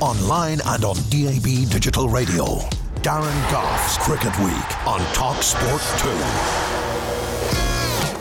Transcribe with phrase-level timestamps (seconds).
[0.00, 2.44] Online and on DAB Digital Radio.
[3.00, 6.08] Darren Gough's Cricket Week on Talk Sport 2.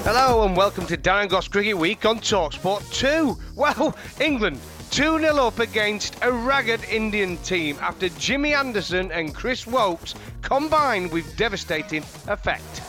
[0.09, 3.37] Hello and welcome to Darren Gough's Cricket Week on Talksport 2.
[3.55, 4.57] Well, England
[4.91, 11.11] 2 0 up against a ragged Indian team after Jimmy Anderson and Chris Woakes combined
[11.11, 12.83] with devastating effect.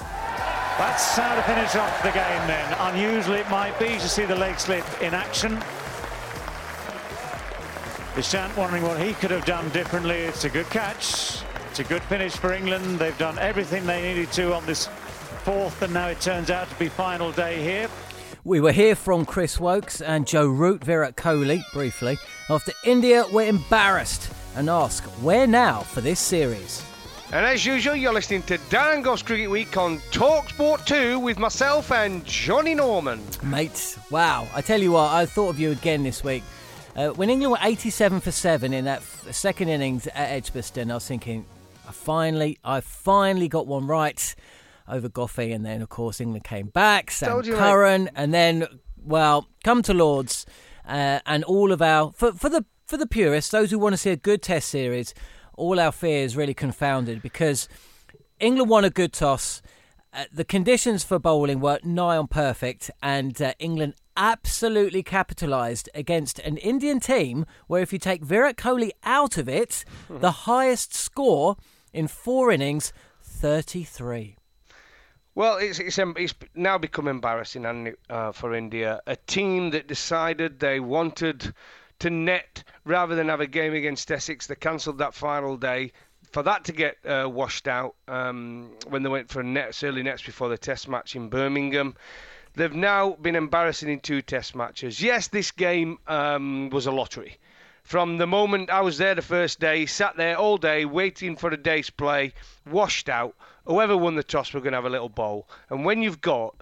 [0.79, 2.77] That's how to finish off the game then.
[2.95, 5.61] Unusual it might be to see the leg slip in action.
[8.17, 10.17] Deshant wondering what he could have done differently.
[10.17, 11.42] It's a good catch.
[11.69, 12.98] It's a good finish for England.
[12.98, 14.89] They've done everything they needed to on this
[15.45, 17.91] fourth, and now it turns out to be final day here.
[18.42, 22.17] We were here from Chris Woakes and Joe Root, Virat Kohli, briefly.
[22.48, 26.83] After India were embarrassed and ask, where now for this series?
[27.33, 31.92] And as usual, you're listening to Darren Gough's Cricket Week on Talksport 2 with myself
[31.92, 33.20] and Johnny Norman.
[33.42, 34.48] Mate, wow.
[34.55, 36.45] I tell you what, I thought of you again this week.
[36.96, 40.95] Uh, when England were 87 for 7 in that f- second innings at Edgbaston, I
[40.95, 41.45] was thinking,
[41.86, 44.34] I finally, I finally got one right
[44.89, 47.29] over Goffey, and then of course England came back, Sam.
[47.58, 50.46] Curran, and then well, come to Lords,
[50.86, 53.96] uh, and all of our for for the for the purists, those who want to
[53.98, 55.12] see a good Test series,
[55.56, 57.68] all our fears really confounded because
[58.40, 59.61] England won a good toss.
[60.12, 66.39] Uh, the conditions for bowling were nigh on perfect, and uh, England absolutely capitalised against
[66.41, 71.57] an Indian team where, if you take Virat Kohli out of it, the highest score
[71.93, 74.37] in four innings, 33.
[75.35, 79.01] Well, it's, it's, it's now become embarrassing uh, for India.
[79.07, 81.53] A team that decided they wanted
[81.98, 84.47] to net rather than have a game against Essex.
[84.47, 85.93] They cancelled that final day.
[86.33, 90.23] For that to get uh, washed out um, when they went for nets, early nets
[90.23, 91.95] before the test match in Birmingham.
[92.56, 95.02] They've now been embarrassing in two test matches.
[95.02, 97.36] Yes, this game um, was a lottery.
[97.83, 101.50] From the moment I was there the first day, sat there all day waiting for
[101.50, 102.33] a day's play,
[102.68, 103.34] washed out.
[103.67, 105.48] Whoever won the toss were going to have a little bowl.
[105.70, 106.56] And when you've got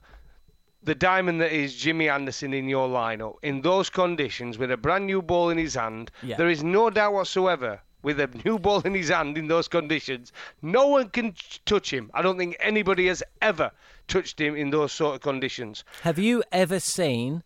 [0.82, 5.06] the diamond that is Jimmy Anderson in your lineup in those conditions with a brand
[5.06, 6.36] new ball in his hand, Yeah.
[6.36, 7.80] there is no doubt whatsoever.
[8.04, 10.30] With a new ball in his hand in those conditions,
[10.62, 11.34] no one can
[11.64, 12.10] touch him.
[12.14, 13.72] I don't think anybody has ever
[14.08, 15.82] touched him in those sort of conditions.
[16.02, 17.42] Have you ever seen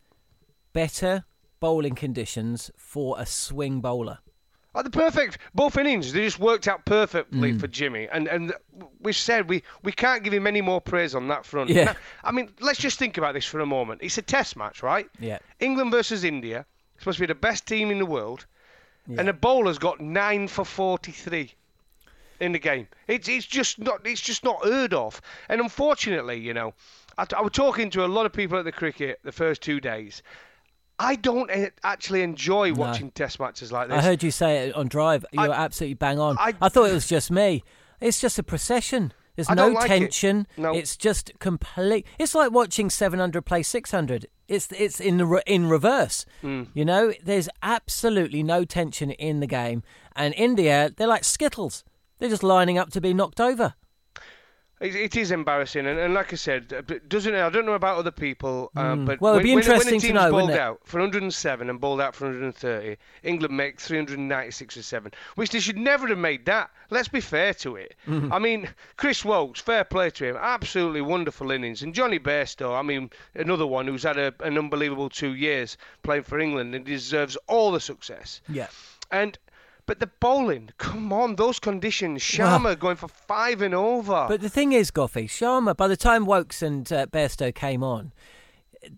[0.72, 1.24] better
[1.60, 4.18] bowling conditions for a swing bowler?
[4.74, 6.12] Oh, the perfect both innings.
[6.12, 7.60] They just worked out perfectly Mm.
[7.60, 8.52] for Jimmy, and and
[9.00, 11.70] we said we we can't give him any more praise on that front.
[11.70, 11.84] Yeah.
[11.84, 14.02] Now, I mean, let's just think about this for a moment.
[14.02, 15.08] It's a Test match, right?
[15.18, 15.38] Yeah.
[15.58, 16.66] England versus India.
[16.98, 18.46] Supposed to be the best team in the world,
[19.08, 19.20] Yeah.
[19.20, 21.52] and the bowler's got nine for forty-three
[22.40, 22.86] in the game.
[23.06, 25.20] It's it's just not it's just not heard of.
[25.48, 26.74] And unfortunately, you know,
[27.16, 29.80] I, I was talking to a lot of people at the cricket the first two
[29.80, 30.22] days.
[31.00, 31.50] I don't
[31.84, 32.80] actually enjoy No.
[32.80, 33.98] watching Test matches like this.
[33.98, 35.24] I heard you say it on drive.
[35.32, 36.36] You were absolutely bang on.
[36.38, 37.62] I, I- thought it was just me.
[38.00, 39.12] It's just a procession.
[39.38, 39.88] There's I no like it.
[40.00, 40.48] tension.
[40.56, 40.74] No.
[40.74, 42.04] It's just complete.
[42.18, 44.26] It's like watching 700 play 600.
[44.48, 46.26] It's it's in the re- in reverse.
[46.40, 46.64] Hmm.
[46.74, 49.84] You know, there's absolutely no tension in the game.
[50.16, 51.84] And India, they're like skittles.
[52.18, 53.74] They're just lining up to be knocked over.
[54.80, 57.98] It, it is embarrassing, and, and like I said, uh, doesn't I don't know about
[57.98, 59.20] other people, uh, but Mm.
[59.20, 60.60] Well, it'd when, be when- interesting when to a team's know, bowled wouldn't it?
[60.60, 65.60] out for 107 and bowled out for 130, England make 396 or seven, which they
[65.60, 66.70] should never have made that.
[66.90, 67.96] Let's be fair to it.
[68.06, 68.32] Mm-hmm.
[68.36, 72.82] I mean, Chris Woakes, fair play to him, absolutely wonderful innings, and Johnny Bairstow, I
[72.82, 77.36] mean, another one who's had a, an unbelievable two years playing for England and deserves
[77.48, 78.40] all the success.
[78.48, 78.68] Yeah.
[79.10, 79.38] And
[79.88, 82.20] but the bowling, come on, those conditions.
[82.20, 84.26] Sharma going for five and over.
[84.28, 88.12] But the thing is, Goffey, Sharma, by the time Woakes and uh, Bairstow came on,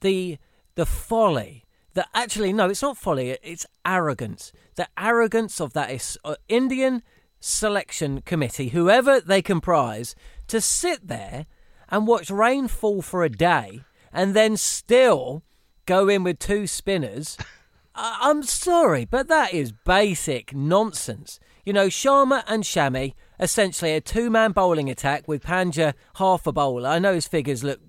[0.01, 0.39] the
[0.75, 1.65] the folly
[1.95, 4.51] that actually no, it's not folly, it's arrogance.
[4.75, 7.05] The arrogance of that is, uh, Indian
[7.39, 10.17] selection committee, whoever they comprise,
[10.49, 11.47] to sit there
[11.89, 13.83] and watch rain fall for a day
[14.13, 15.45] and then still
[15.87, 17.39] go in with two spinners.
[17.95, 21.41] I'm sorry, but that is basic nonsense.
[21.65, 26.53] You know, Sharma and Shami, essentially a two man bowling attack with Pandya half a
[26.53, 26.89] bowler.
[26.89, 27.81] I know his figures look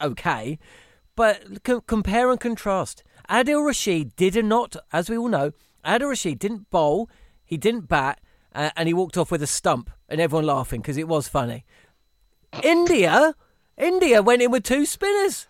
[0.00, 0.58] okay,
[1.16, 3.02] but c- compare and contrast.
[3.28, 5.52] Adil Rashid did not, as we all know,
[5.84, 7.10] Adil Rashid didn't bowl,
[7.44, 8.20] he didn't bat,
[8.54, 11.64] uh, and he walked off with a stump, and everyone laughing because it was funny.
[12.62, 13.34] India,
[13.76, 15.46] India went in with two spinners.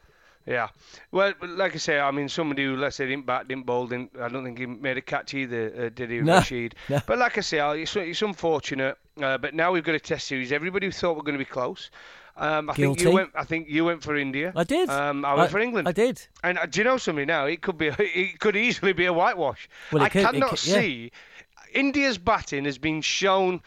[0.49, 0.69] Yeah.
[1.13, 4.13] Well, like I say, I mean, somebody who, let's say, didn't bat, didn't bowl, didn't,
[4.19, 6.75] I don't think he made a catch either, uh, did he, No, Rashid?
[6.89, 7.01] no.
[7.07, 8.97] But like I say, it's, it's unfortunate.
[9.21, 10.51] Uh, but now we've got a test series.
[10.51, 11.91] Everybody thought we're going to be close.
[12.37, 13.31] Um, I think you went.
[13.35, 14.53] I think you went for India.
[14.55, 14.89] I did.
[14.89, 15.89] Um, I went for England.
[15.89, 16.25] I did.
[16.45, 17.47] And uh, do you know something now?
[17.47, 17.89] It could be.
[17.99, 19.69] It could easily be a whitewash.
[19.93, 20.75] Well, I could- cannot could- yeah.
[20.81, 21.13] see.
[21.75, 23.61] India's batting has been shown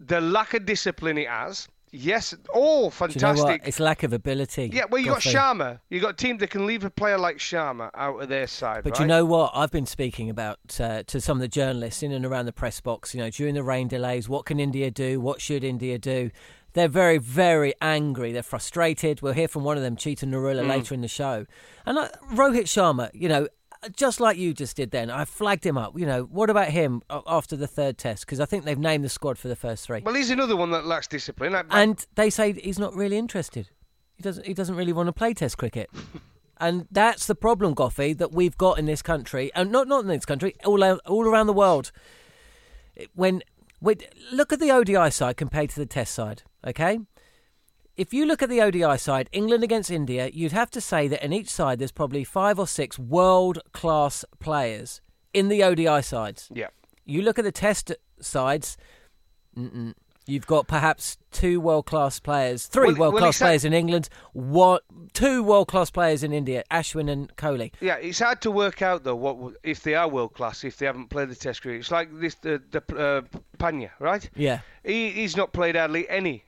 [0.00, 1.68] the lack of discipline it has.
[1.94, 3.62] Yes, all Do you know fantastic.
[3.66, 4.70] It's lack of ability.
[4.72, 5.78] Yeah, well, you got Sharma.
[5.90, 8.82] You got a team that can leave a player like Sharma out of their side.
[8.82, 9.00] But right?
[9.00, 9.52] you know what?
[9.54, 12.80] I've been speaking about uh, to some of the journalists in and around the press
[12.80, 13.14] box.
[13.14, 15.20] You know, during the rain delays, what can India do?
[15.20, 16.30] What should India do?
[16.72, 18.32] They're very, very angry.
[18.32, 19.20] They're frustrated.
[19.20, 21.44] We'll hear from one of them, Chetan Narula, later in the show.
[21.84, 23.48] And uh, Rohit Sharma, you know,
[23.96, 25.98] just like you just did then, I flagged him up.
[25.98, 28.24] You know, what about him after the third test?
[28.24, 30.00] Because I think they've named the squad for the first three.
[30.00, 31.54] Well, he's another one that lacks discipline.
[31.70, 33.68] And they say he's not really interested.
[34.16, 34.46] He doesn't.
[34.46, 35.90] He doesn't really want to play Test cricket,
[36.58, 40.08] and that's the problem, Goffey, that we've got in this country, and not not in
[40.08, 41.90] this country, all all around the world.
[43.14, 43.42] When
[43.80, 43.96] we
[44.30, 47.00] look at the ODI side compared to the Test side, okay.
[47.96, 51.22] If you look at the ODI side, England against India, you'd have to say that
[51.24, 55.00] in each side there's probably five or six world class players
[55.34, 56.48] in the ODI sides.
[56.54, 56.68] yeah.
[57.04, 58.76] You look at the test sides.
[59.58, 59.92] Mm-mm.
[60.24, 63.72] You've got perhaps two world class players, three Well, world well, class exact- players in
[63.72, 64.78] England, one,
[65.12, 67.72] two world class players in India, Ashwin and Kohli.
[67.80, 70.86] Yeah, it's hard to work out though what if they are world class if they
[70.86, 71.80] haven't played the Test cricket.
[71.80, 73.22] It's like this the the uh,
[73.58, 74.30] Pandya, right?
[74.36, 76.44] Yeah, He he's not played hardly any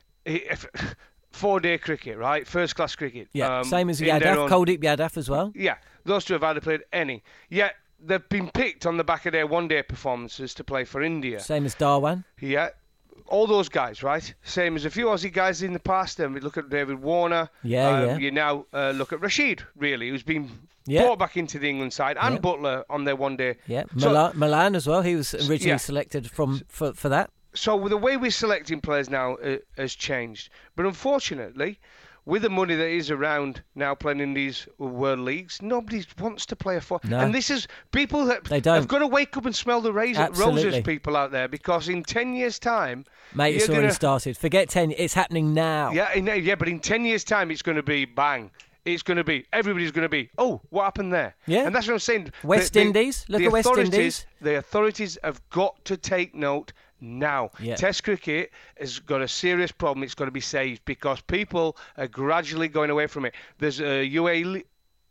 [1.34, 2.46] four day cricket, right?
[2.46, 3.28] First class cricket.
[3.32, 3.58] yeah.
[3.58, 5.52] um, Same as Yadav, own- Kuldeep Yadav as well.
[5.54, 7.22] Yeah, those two have hardly played any.
[7.50, 11.02] Yet they've been picked on the back of their one day performances to play for
[11.02, 11.40] India.
[11.40, 12.25] Same as Dhawan.
[12.40, 12.69] Yeah.
[13.28, 14.34] All those guys, right?
[14.42, 16.19] Same as a few Aussie guys in the past.
[16.19, 17.48] Then we look at David Warner.
[17.62, 18.16] Yeah, um, yeah.
[18.19, 20.50] You now uh, look at Rashid, really, who's been
[20.87, 21.04] Yeah.
[21.04, 22.40] brought back into the England side, and Yeah.
[22.40, 23.56] Buttler on their one day.
[23.66, 25.00] Yeah, So- Malan, Malan as well.
[25.00, 25.76] He was originally yeah.
[25.78, 27.30] selected from for, for that.
[27.54, 30.50] So the way we're selecting players now uh, has changed.
[30.76, 31.78] But unfortunately,
[32.26, 36.56] with the money that is around now playing in these world leagues, nobody wants to
[36.56, 36.98] play a four.
[37.04, 37.18] No.
[37.18, 38.76] And this is people that They don't.
[38.76, 40.64] have got to wake up and smell the razor, Absolutely.
[40.64, 40.82] roses.
[40.84, 44.37] People out there, because in ten years' time, Mate, it's already gonna- started.
[44.38, 44.92] Forget ten.
[44.96, 45.92] It's happening now.
[45.92, 48.50] Yeah, in, yeah, but in ten years' time, it's going to be bang.
[48.87, 50.30] It's going to be everybody's going to be.
[50.37, 51.34] Oh, what happened there?
[51.46, 51.64] Yeah.
[51.66, 52.32] and that's what I'm saying.
[52.42, 54.26] West Indies, look the at West Indies.
[54.42, 56.73] The authorities have got to take note
[57.04, 57.50] now.
[57.61, 57.76] Yeah.
[57.76, 60.02] Test cricket has got a serious problem.
[60.02, 63.34] It's got to be saved because people are gradually going away from it.
[63.58, 64.64] There's a UAE.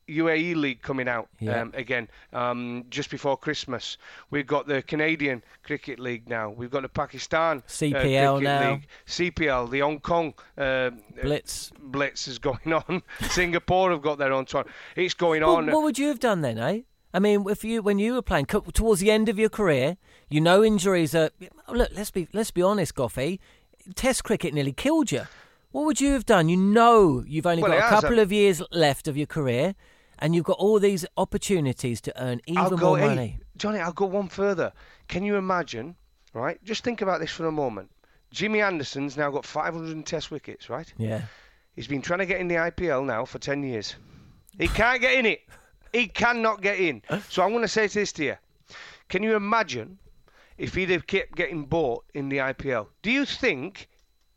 [0.09, 1.62] UAE League coming out Yeah.
[1.62, 3.97] um, again um, just before Christmas.
[4.31, 6.50] We've got the Canadian Cricket League now.
[6.50, 8.71] We've got the Pakistan uh, CPL Cricket now.
[8.73, 8.88] League.
[9.07, 10.89] CPL, the Hong Kong uh,
[11.21, 11.71] Blitz.
[11.79, 13.01] blitz is going on.
[13.29, 14.75] Singapore have got their own tournament.
[14.97, 15.67] It's going Well, on.
[15.67, 16.81] what would you have done then, eh?
[17.13, 19.98] I mean, if you when you were playing towards the end of your career,
[20.29, 21.29] you know injuries are.
[21.70, 23.39] Look, let's be let's be honest, Goffey.
[23.96, 25.24] Test cricket nearly killed you.
[25.72, 26.50] What would you have done?
[26.50, 29.75] You know you've only Well, got a couple uh, of years left of your career,
[30.20, 33.39] and you've got all these opportunities to earn even go, more hey, money.
[33.58, 34.72] Johnny, I'll go one further.
[35.08, 35.96] Can you imagine,
[36.34, 36.63] right?
[36.63, 37.91] Just think about this for a moment.
[38.32, 40.91] Jimmy Anderson's now got 500 test wickets, right?
[40.98, 41.24] Yeah.
[41.75, 43.96] He's been trying to get in the IPL now for 10 years.
[44.58, 45.41] He can't get in it.
[45.93, 47.01] He cannot get in.
[47.29, 48.35] So I'm going to say this to you.
[49.09, 50.00] Can you imagine
[50.57, 52.88] if he'd have kept getting bought in the IPL?
[53.01, 53.88] Do you think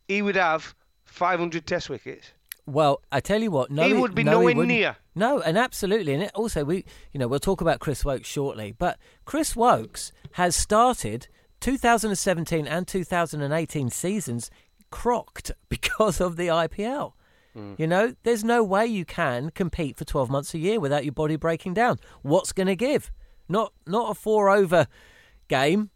[0.08, 2.32] he would have 500 Test wickets.
[2.66, 4.96] Well, I tell you what, no, He would be no, nowhere near.
[5.14, 8.74] No, and absolutely, and it also we, you know, we'll talk about Chris Woakes shortly,
[8.76, 11.28] but Chris Woakes has started
[11.60, 14.50] 2017 and 2018 seasons
[14.90, 17.12] crocked because of the IPL.
[17.78, 21.12] You know, there's no way you can compete for 12 months a year without your
[21.12, 21.98] body breaking down.
[22.22, 23.10] What's going to give?
[23.48, 24.86] Not not a four over
[25.48, 25.90] game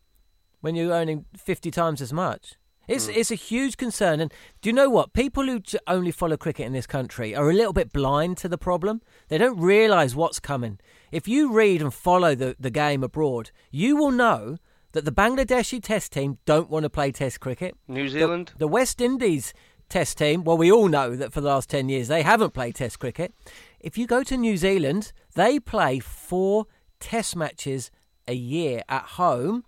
[0.60, 2.54] when you're earning 50 times as much.
[2.88, 3.16] It's mm.
[3.16, 4.20] it's a huge concern.
[4.20, 5.12] And do you know what?
[5.12, 8.58] People who only follow cricket in this country are a little bit blind to the
[8.58, 9.00] problem.
[9.28, 10.78] They don't realise what's coming.
[11.12, 14.58] If you read and follow the, the game abroad, you will know
[14.92, 17.76] that the Bangladeshi Test team don't want to play Test cricket.
[17.86, 18.52] New The- Zealand.
[18.58, 19.52] The, West Indies
[19.90, 22.76] Test team, well, we all know that for the last 10 years they haven't played
[22.76, 23.34] Test cricket.
[23.80, 26.66] If you go to New Zealand, they play four
[27.00, 27.90] Test matches
[28.28, 29.64] a year at home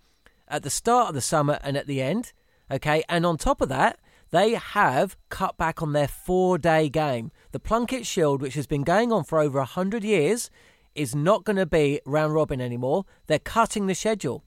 [0.47, 2.31] at the start of the summer and at the end.
[2.71, 3.99] Okay, and on top of that,
[4.31, 7.31] they have cut back on their four day game.
[7.51, 10.49] The Plunket Shield, which has been going on for over 100 years,
[10.95, 13.05] is not going to be round robin anymore.
[13.27, 14.43] They're cutting the schedule.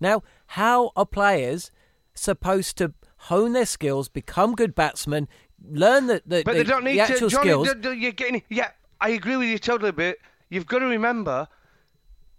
[0.00, 1.70] Now, how are players
[2.14, 5.28] supposed to hone their skills, become good batsmen,
[5.70, 7.28] learn the, the, But the, they don't need the to.
[7.28, 7.68] Johnny, skills?
[7.96, 8.42] you're getting.
[8.48, 8.70] Yeah,
[9.00, 9.92] I agree with you totally.
[9.92, 11.48] But you've got to remember,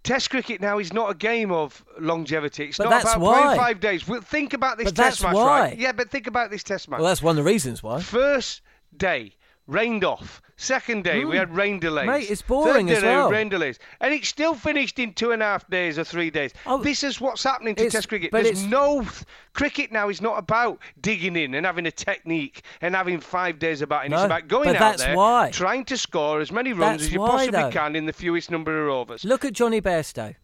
[0.02, 2.66] Test cricket now is not a game of longevity.
[2.68, 3.42] It's But not about why.
[3.42, 4.08] playing five days.
[4.08, 5.60] Well, think about this But Test match, why.
[5.60, 5.78] right?
[5.78, 7.00] Yeah, but think about this Test match.
[7.00, 8.00] well, that's one of the reasons why.
[8.00, 8.62] First
[8.96, 9.34] day
[9.70, 10.42] rained off.
[10.56, 12.04] Second day we had rain delays.
[12.04, 12.10] Hmm.
[12.10, 13.30] Mate, it's boring Third as day, were well.
[13.30, 16.52] Rain delays, and it still finished in two and a half days or three days.
[16.66, 18.30] Oh, this is what's happening to Test cricket.
[18.30, 19.06] but There's it's- no
[19.54, 23.80] cricket now is not about digging in and having a technique and having five days
[23.80, 24.12] about it.
[24.12, 25.48] It's about going out there, why.
[25.50, 27.70] trying to score as many runs That's as you why, possibly though.
[27.70, 29.24] can in the fewest number of overs.
[29.24, 30.34] Look at Johnny Bairstow,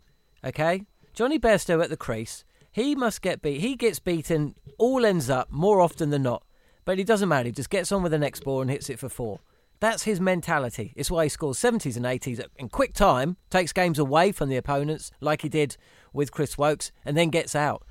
[0.45, 0.87] okay?
[1.13, 2.45] Johnny Bairstow at the crease.
[2.73, 3.61] He must get beat.
[3.61, 6.43] He gets beaten all ends up more often than not.
[6.87, 7.49] But it doesn't matter.
[7.49, 9.41] He just gets on with the next ball and hits it for four.
[9.81, 10.95] That's his mentality.
[10.97, 14.57] It's why he scores 70s and 80s in quick time, takes games away from the
[14.57, 15.77] opponents, like he did
[16.15, 17.85] with Chris Woakes, and then gets out.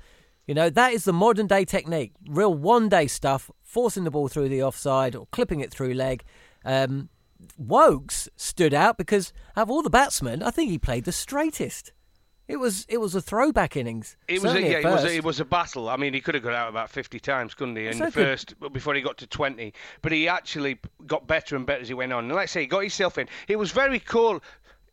[0.46, 2.12] You know, that is the modern day technique.
[2.26, 6.24] Real one day stuff, forcing the ball through the offside or clipping it through leg.
[6.64, 7.10] Um,
[7.58, 11.92] Woakes stood out because out of all the batsmen, I think he played the straightest.
[12.48, 14.16] It was it was a throwback innings.
[14.28, 15.88] It was, a, yeah, it was, a, it was a battle.
[15.88, 18.12] I mean, he could have got out about 50 times, couldn't he, in So the
[18.12, 19.72] first, before he got to 20.
[20.00, 22.24] But he actually got better and better as he went on.
[22.24, 23.28] And let's say he got himself in.
[23.48, 24.40] It was very cool.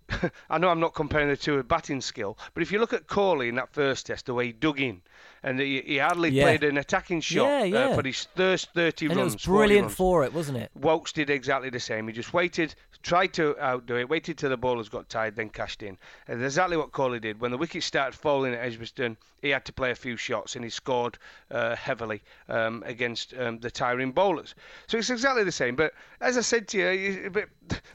[0.50, 3.08] I know I'm not comparing the two with batting skill, but if you look at
[3.08, 5.02] Kohli in that first test, the way he dug in,
[5.44, 6.44] and he, he hardly Yeah.
[6.44, 7.80] played an attacking shot Yeah, yeah.
[7.90, 9.34] Uh, for his first 30 and it runs.
[9.36, 9.96] was 40 brilliant runs.
[9.96, 10.72] for it, wasn't it?
[10.76, 12.08] Woakes did exactly the same.
[12.08, 15.84] He just waited, tried to outdo it, waited till the bowlers got tired, then cashed
[15.84, 15.98] in.
[16.28, 17.40] And that's exactly what Kohli did.
[17.42, 20.64] When the wickets started falling at Edgbaston, he had to play a few shots and
[20.64, 21.18] he scored
[21.52, 24.56] uh, heavily um, against um, the tiring bowlers.
[24.88, 25.76] So it's exactly the same.
[25.76, 27.50] But as I said to you, you- but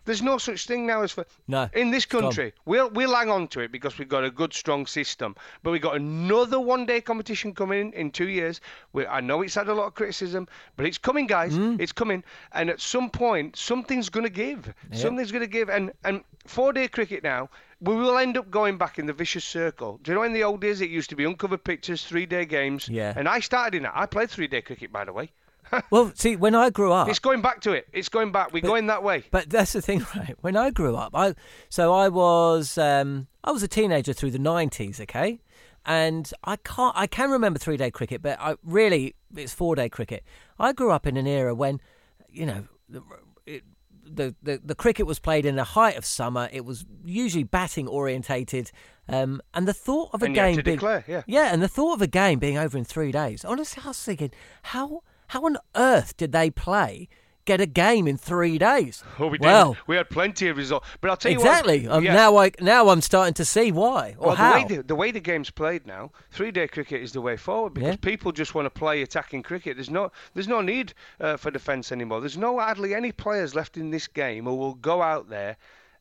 [0.04, 2.52] there's no such thing now as for No, in this country.
[2.66, 5.36] We'll we'll hang on to it because we've got a good strong system.
[5.62, 8.60] But we've got another one-day competition coming in in two years.
[8.92, 11.52] We, I know it's had a lot of criticism, but it's coming, guys.
[11.54, 11.80] Mm.
[11.80, 14.72] It's coming, and at some point, something's going to give.
[14.92, 17.48] Something's going to give, and and four-day cricket now.
[17.80, 20.00] We will end up going back in the vicious circle.
[20.02, 22.88] Do you know in the old days it used to be uncovered pictures, three-day games?
[22.88, 23.14] Yeah.
[23.16, 23.92] And I started in that.
[23.94, 25.30] I played three-day cricket, by the way.
[25.90, 27.88] Well, see, when I grew up, It's going back to it.
[27.92, 28.52] It's going back.
[28.52, 29.24] We're going that way.
[29.30, 30.34] But that's the thing, right?
[30.40, 31.34] When I grew up, I
[31.68, 35.40] so I was um, I was a teenager through the nineties, okay,
[35.86, 39.88] and I can't I can remember three day cricket, but I really it's four day
[39.88, 40.24] cricket.
[40.58, 41.80] I grew up in an era when,
[42.28, 43.02] you know, the,
[43.46, 43.64] it,
[44.04, 46.48] the the the cricket was played in the height of summer.
[46.52, 48.70] It was usually batting orientated,
[49.08, 51.22] um, and the thought of a And game being declare, yeah.
[51.26, 53.44] yeah, and the thought of a game being over in three days.
[53.44, 54.30] Honestly, I was thinking,
[54.62, 57.08] how how on earth did they play
[57.48, 59.02] get a game in three days?
[59.18, 59.44] Oh, we did.
[59.46, 60.86] well, we had plenty of results.
[61.00, 61.86] But I'll tell you exactly.
[61.88, 61.96] what.
[61.96, 62.14] Um, yeah.
[62.14, 64.52] Now I now I'm starting to see why or Well, how.
[64.52, 67.74] the way the, the way the game's played now, three-day cricket is the way forward
[67.74, 67.96] because Yeah.
[68.12, 69.76] people just want to play attacking cricket.
[69.76, 72.20] There's no there's no need uh, for defence anymore.
[72.20, 75.56] There's no hardly any players left in this game who will go out there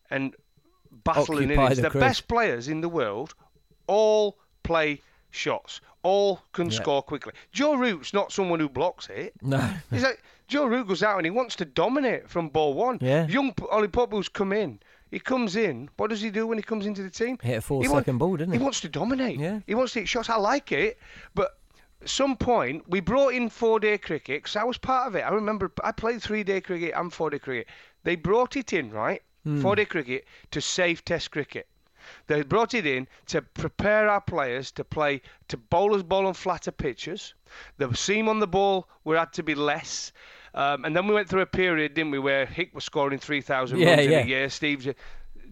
[0.10, 0.36] and
[1.04, 1.78] battle in innings.
[1.78, 3.34] the The best players in the world
[3.88, 5.02] all play
[5.32, 7.34] shots, all can score quickly.
[7.52, 9.34] Joe Root's not someone who blocks it.
[9.42, 9.60] no,
[9.92, 13.00] He's like Joe Root goes out and he wants to dominate from ball one.
[13.02, 13.28] Yeah.
[13.28, 14.80] Young P- Ollie Pope come in.
[15.12, 15.90] He comes in.
[15.98, 17.38] What does he do when he comes into the team?
[17.42, 18.58] Hit a four He second ball, didn't he?
[18.60, 19.40] He wants to dominate.
[19.40, 19.60] Yeah.
[19.68, 20.30] He wants to hit shots.
[20.30, 20.98] I like it,
[21.34, 21.58] but
[22.02, 25.22] at some point we brought in four day cricket because I was part of it.
[25.22, 27.68] I remember I played three day cricket and four day cricket.
[28.04, 29.62] They brought it in right, Hmm.
[29.62, 31.68] four day cricket to save Test cricket.
[32.28, 36.72] They brought it in to prepare our players to play to bowlers ball on flatter
[36.72, 37.34] pitches.
[37.78, 40.12] The seam on the ball were had to be less.
[40.54, 43.80] Um, and then we went through a period, didn't we, where Hick was scoring 3,000
[43.80, 44.20] Yeah, runs in yeah.
[44.20, 44.50] a year.
[44.50, 44.96] Steve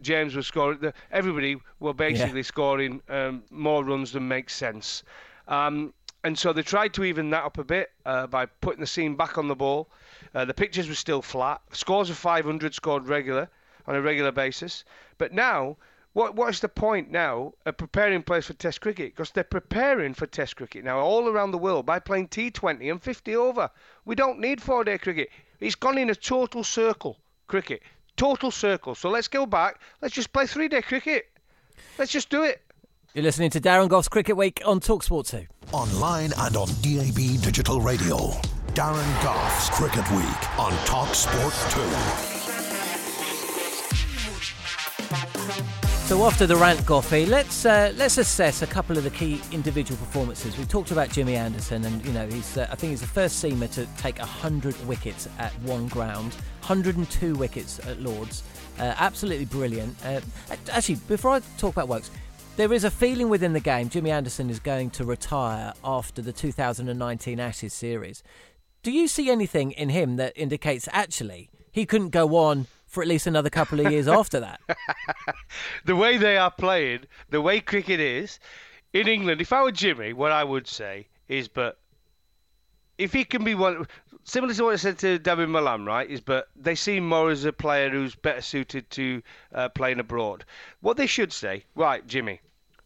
[0.01, 0.79] James was scoring.
[0.79, 5.03] The, everybody were basically scoring um, more runs than makes sense.
[5.47, 8.87] Um, and so they tried to even that up a bit uh, by putting the
[8.87, 9.89] seam back on the ball.
[10.33, 11.61] Uh, the pitches were still flat.
[11.71, 13.47] Scores of 500 scored regular
[13.87, 14.83] on a regular basis.
[15.17, 15.77] But now,
[16.15, 19.13] what what is the point now of preparing players for Test cricket?
[19.13, 23.03] Because they're preparing for Test cricket now all around the world by playing T20 and
[23.03, 23.69] 50 over.
[24.05, 25.27] We don't need four-day cricket.
[25.59, 27.17] It's gone in a total circle
[27.47, 27.81] cricket,
[28.15, 28.95] total circle.
[28.95, 29.81] So let's go back.
[30.01, 31.27] Let's just play three-day cricket.
[31.97, 32.61] Let's just do it.
[33.13, 35.45] You're listening to Darren Gough's Cricket Week on Talksport 2.
[35.73, 38.29] Online and on DAB Digital Radio.
[38.73, 42.34] Darren Gough's Cricket Week on Talksport 2.
[46.05, 49.97] So after the rant, Goffy, let's uh, let's assess a couple of the key individual
[49.97, 50.55] performances.
[50.55, 53.43] We've talked about Jimmy Anderson, and you know he's uh, I think he's the first
[53.43, 58.43] seamer to take hundred wickets at one ground, 102 wickets at Lords.
[58.77, 59.95] Uh, absolutely brilliant.
[60.05, 60.21] Uh,
[60.71, 62.11] actually, before I talk about Woakes,
[62.55, 66.31] there is a feeling within the game Jimmy Anderson is going to retire after the
[66.31, 68.21] 2019 Ashes series.
[68.83, 73.07] Do you see anything in him that indicates actually he couldn't go on for at
[73.07, 74.61] least another couple of years after that?
[75.85, 78.39] the way they are playing, the way cricket is
[78.93, 79.41] in England.
[79.41, 81.77] If I were Jimmy, what I would say is, but
[82.97, 83.85] if he can be one,
[84.23, 86.09] similar to what I said to David Malan, right?
[86.09, 89.21] Is but they see more as a player who's better suited to
[89.53, 90.45] uh, playing abroad.
[90.79, 92.39] What they should say, right, Jimmy,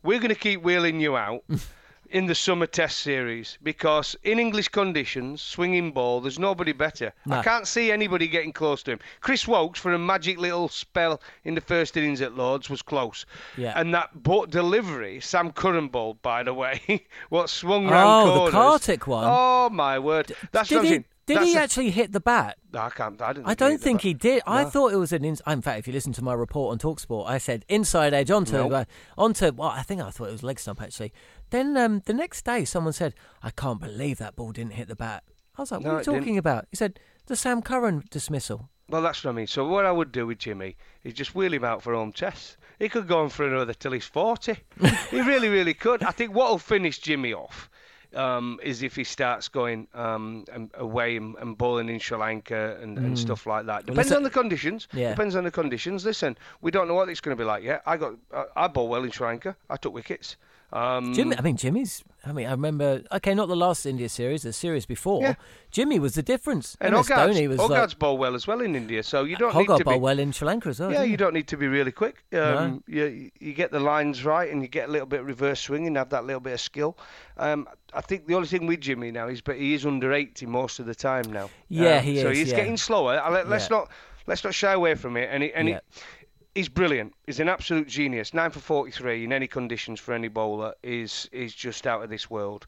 [0.04, 1.44] we're going to keep wheeling you out.
[2.12, 7.14] In the summer test series, because in English conditions, swinging ball, there's nobody better.
[7.30, 9.00] I can't see anybody getting close to him.
[9.22, 13.28] Chris Woakes, for a magic little spell in the first innings at Lords, was close.
[13.58, 13.74] Yeah.
[13.80, 18.58] And that boat delivery, Sam Curran bowled, by the way, what swung Oh, round the.
[18.58, 19.26] Karthik one.
[19.28, 20.32] Oh my word!
[20.52, 20.90] That's did he,
[21.28, 22.58] did That's he a- actually hit the bat?
[22.74, 23.22] No, I can't.
[23.22, 24.42] I, didn't I don't think he did.
[24.48, 25.24] I thought it was an.
[25.24, 28.32] Ins- in fact, if you listen to my report on Talksport, I said inside edge
[28.32, 28.72] onto Nope.
[28.72, 28.86] uh,
[29.16, 29.52] onto.
[29.52, 31.14] Well, I think I thought it was leg stump actually.
[31.52, 33.14] Then um, the next day, someone said,
[33.44, 35.24] "I can't believe that ball didn't hit the bat."
[35.58, 36.20] I was like, "What No, are you it didn't.
[36.20, 39.48] talking about?" He said, "The Sam Curran dismissal." Well, that's what I mean.
[39.48, 42.58] So what I would do with Jimmy is just wheel him out for home tests.
[42.80, 44.58] He could go on for another till he's forty.
[45.12, 46.02] he really, really could.
[46.04, 47.70] I think what'll finish Jimmy off
[48.16, 52.98] um, is if he starts going um, away and, and bowling in Sri Lanka and,
[52.98, 53.86] and stuff like that.
[53.86, 54.88] Depends listen- on the conditions.
[54.94, 55.10] Yeah.
[55.12, 56.04] Depends on the conditions.
[56.06, 57.84] Listen, we don't know what it's going to be like yet.
[57.86, 59.56] I got I, I bowled well in Sri Lanka.
[59.70, 60.38] I took wickets.
[60.72, 62.04] Um, Jimmy, I mean, Jimmy's.
[62.26, 63.02] I mean, I remember.
[63.12, 65.22] Okay, not the last India series, the series before.
[65.22, 65.34] Yeah.
[65.72, 66.78] Jimmy was the difference.
[66.80, 68.00] and MS Dhoni was Hogarth's like.
[68.00, 69.98] bowled well as well in India, so you don't need to be.
[69.98, 70.92] well in Sri Lanka as well.
[70.92, 72.24] Yeah, you don't need to be really quick.
[72.34, 75.60] Um, you, you get the lines right and you get a little bit of reverse
[75.62, 76.98] swing and have that little bit of skill.
[77.38, 80.46] Um, I think the only thing with Jimmy now is, but he is under 80
[80.46, 81.50] most of the time now.
[81.70, 82.58] Yeah, Um, he So is, he's yeah.
[82.58, 83.16] getting slower.
[83.32, 83.78] Let, us Yeah.
[83.78, 83.90] not
[84.28, 85.30] let's not shy away from it.
[85.32, 85.80] And, he, and Yeah.
[85.90, 86.19] he,
[86.56, 87.14] he's brilliant.
[87.26, 88.34] He's an absolute genius.
[88.34, 92.30] Nine for 43 in any conditions for any bowler is is just out of this
[92.30, 92.68] world.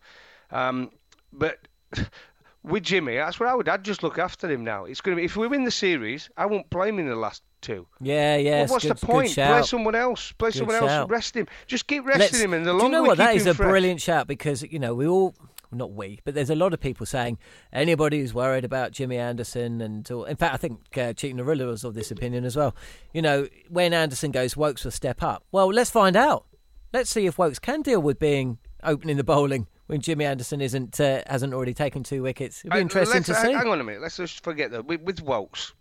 [0.51, 0.91] Um,
[1.33, 1.67] but
[2.63, 3.67] with Jimmy, that's what I would.
[3.69, 4.85] I'd just look after him now.
[4.85, 7.15] It's going to be if we win the series, I won't play him in the
[7.15, 7.87] last two.
[7.99, 8.61] Yeah, yeah.
[8.61, 9.33] Well, what's good, the point?
[9.33, 10.31] Play someone else.
[10.33, 11.09] Play Good someone else.
[11.09, 11.47] Rest him.
[11.67, 12.79] Just keep resting Let's- him, and the long.
[12.79, 13.17] do you longer know what?
[13.17, 15.35] That him a brilliant shout because you know we all,
[15.71, 17.37] not we, but there's a lot of people saying
[17.71, 21.83] anybody who's worried about Jimmy Anderson and in fact I think uh, Chetan Narula was
[21.83, 22.75] of this opinion as well.
[23.13, 25.43] You know when Anderson goes, Woakes will step up.
[25.51, 26.45] Well, let's find out.
[26.93, 30.99] Let's see if Woakes can deal with being opening the bowling when Jimmy Anderson isn't
[30.99, 32.61] uh, hasn't already taken two wickets.
[32.61, 33.53] It'd be Uh, interesting to see.
[33.53, 34.01] Hang on a minute.
[34.01, 35.73] Let's just forget that with, with Woakes.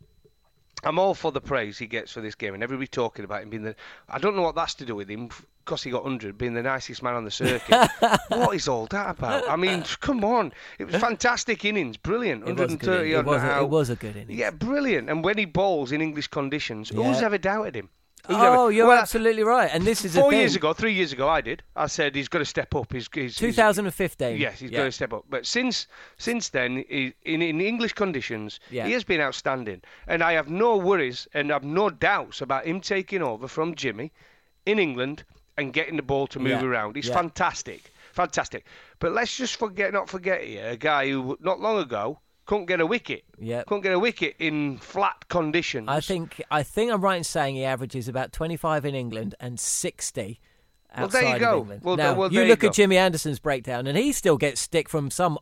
[0.82, 3.50] I'm all for the praise he gets for this game, and everybody talking about him
[3.50, 3.74] being the.
[4.08, 5.28] I don't know what that's to do with him,
[5.64, 7.88] because he got 100, being the nicest man on the circuit.
[8.28, 9.48] what is all that about?
[9.48, 10.52] I mean, come on.
[10.78, 12.48] It was fantastic innings, brilliant.
[12.48, 13.14] It was a good 130 innings.
[13.14, 13.62] It odd was a- out.
[13.62, 14.38] it was a good innings.
[14.38, 15.08] Yeah, brilliant.
[15.10, 17.88] And when he bowls in English conditions, who's ever doubted him?
[18.26, 19.70] Who's Oh, ever- you're Well, absolutely right.
[19.72, 21.62] And this is Four years ago, three years ago, I did.
[21.74, 22.92] I said he's got to step up.
[22.92, 24.36] He's, he's, he's 2015.
[24.36, 24.78] Yes, he's Yeah.
[24.80, 25.24] got to step up.
[25.30, 25.86] But since
[26.18, 28.86] since then, he, in in English conditions, Yeah.
[28.86, 32.66] he has been outstanding, and I have no worries and I have no doubts about
[32.66, 34.12] him taking over from Jimmy
[34.66, 35.24] in England
[35.60, 36.64] and getting the ball to move Yeah.
[36.64, 36.96] around.
[36.96, 37.14] He's Yeah.
[37.14, 38.64] fantastic, fantastic.
[38.98, 42.80] But let's just forget, not forget here, a guy who not long ago couldn't get
[42.80, 43.22] a wicket.
[43.38, 43.66] Yep.
[43.66, 45.86] couldn't get a wicket in flat conditions.
[45.88, 49.60] I think I think I'm right in saying he averages about 25 in England and
[49.60, 50.40] 60
[50.98, 51.66] Well, there you go.
[51.82, 52.74] Well, now, well, you look you at.
[52.74, 55.38] Jimmy Anderson's breakdown, and he still gets stick from some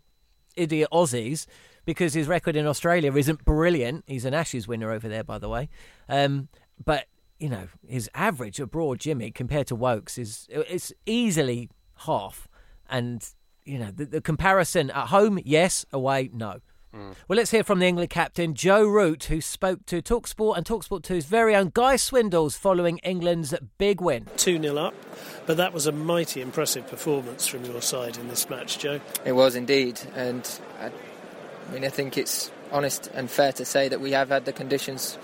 [0.56, 1.46] idiot Aussies
[1.86, 4.04] because his record in Australia isn't brilliant.
[4.06, 5.70] He's an Ashes winner over there, by the way.
[6.06, 6.48] Um,
[6.84, 7.06] but
[7.38, 11.70] you know, his average abroad, Jimmy, compared to Woakes, is it's easily
[12.06, 12.48] half.
[12.90, 13.24] And
[13.64, 16.60] you know, the, the comparison at home, yes, away, no.
[16.94, 17.14] Mm.
[17.28, 21.02] Well, let's hear from the England captain, Joe Root, who spoke to Talksport and Talksport
[21.02, 24.26] 2's very own Guy Swindles following England's big win.
[24.38, 24.94] 2 0 up,
[25.44, 29.00] but that was a mighty impressive performance from your side in this match, Joe.
[29.26, 30.48] It was indeed, and
[30.80, 34.46] I, I mean, I think it's honest and fair to say that we have had
[34.46, 35.18] the conditions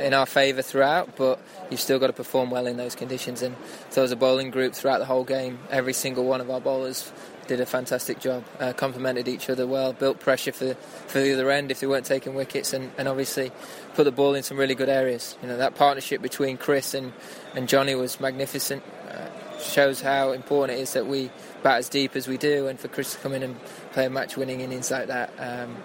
[0.00, 1.38] in our favour throughout, but
[1.70, 3.42] you've still got to perform well in those conditions.
[3.42, 3.56] And
[3.90, 7.12] so, as a bowling group throughout the whole game, every single one of our bowlers
[7.46, 11.50] did a fantastic job, uh, complemented each other well, built pressure for, for the other
[11.50, 13.50] end if they weren't taking wickets, and, and obviously
[13.94, 15.36] put the ball in some really good areas.
[15.42, 17.12] You know that partnership between Chris and,
[17.54, 18.82] and Johnny was magnificent.
[19.08, 19.28] Uh,
[19.60, 21.30] shows how important it is that we
[21.62, 23.56] bat as deep as we do, and for Chris to come in and
[23.92, 25.32] play a match-winning innings like that.
[25.38, 25.76] Um,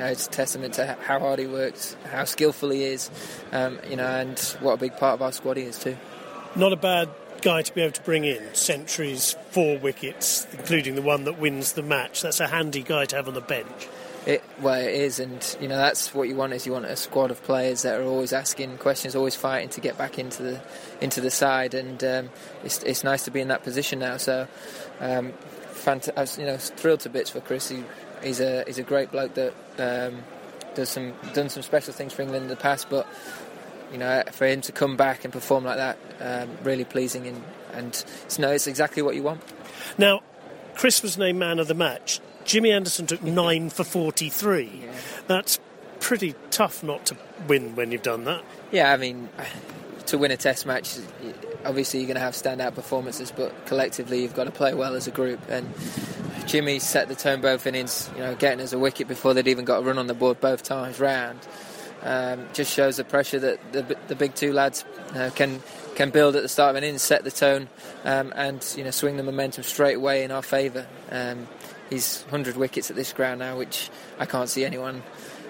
[0.00, 3.10] uh, it's a testament to how hard he works, how skillful he is,
[3.52, 5.96] um, you know, and what a big part of our squad he is too.
[6.56, 7.08] Not a bad
[7.42, 8.54] guy to be able to bring in.
[8.54, 12.22] Centuries, four wickets, including the one that wins the match.
[12.22, 13.88] That's a handy guy to have on the bench.
[14.26, 16.52] It, well, it is, and you know that's what you want.
[16.52, 19.80] Is you want a squad of players that are always asking questions, always fighting to
[19.80, 20.60] get back into the
[21.00, 22.30] into the side, and um,
[22.62, 24.18] it's, it's nice to be in that position now.
[24.18, 24.46] So,
[25.00, 25.32] um,
[25.72, 27.70] fant- I was you know thrilled to bits for Chris.
[27.70, 27.82] He,
[28.22, 30.22] he's a he's a great bloke that um,
[30.74, 33.06] does some done some special things for England in the past, but
[33.92, 37.42] you know, for him to come back and perform like that, um, really pleasing, and,
[37.72, 38.04] and
[38.36, 39.40] you know, it's exactly what you want.
[39.98, 40.20] Now,
[40.74, 42.20] Chris was named man of the match.
[42.44, 44.62] Jimmy Anderson took nine for 43.
[44.62, 44.92] Yeah.
[45.26, 45.58] That's
[45.98, 47.16] pretty tough not to
[47.48, 48.44] win when you've done that.
[48.70, 49.28] Yeah, I mean,
[50.06, 50.98] to win a test match,
[51.64, 55.06] obviously you're going to have standout performances, but collectively you've got to play well as
[55.06, 55.40] a group.
[55.48, 55.68] And
[56.50, 59.64] Jimmy set the tone both innings, you know, getting us a wicket before they'd even
[59.64, 61.38] got a run on the board both times round
[62.02, 64.84] um, just shows the pressure that the, the big two lads
[65.14, 65.62] uh, can
[65.96, 67.68] can build at the start of an innings, set the tone,
[68.04, 70.86] um, and you know swing the momentum straight away in our favour.
[71.10, 71.46] Um,
[71.90, 75.02] he's 100 wickets at this ground now, which I can't see anyone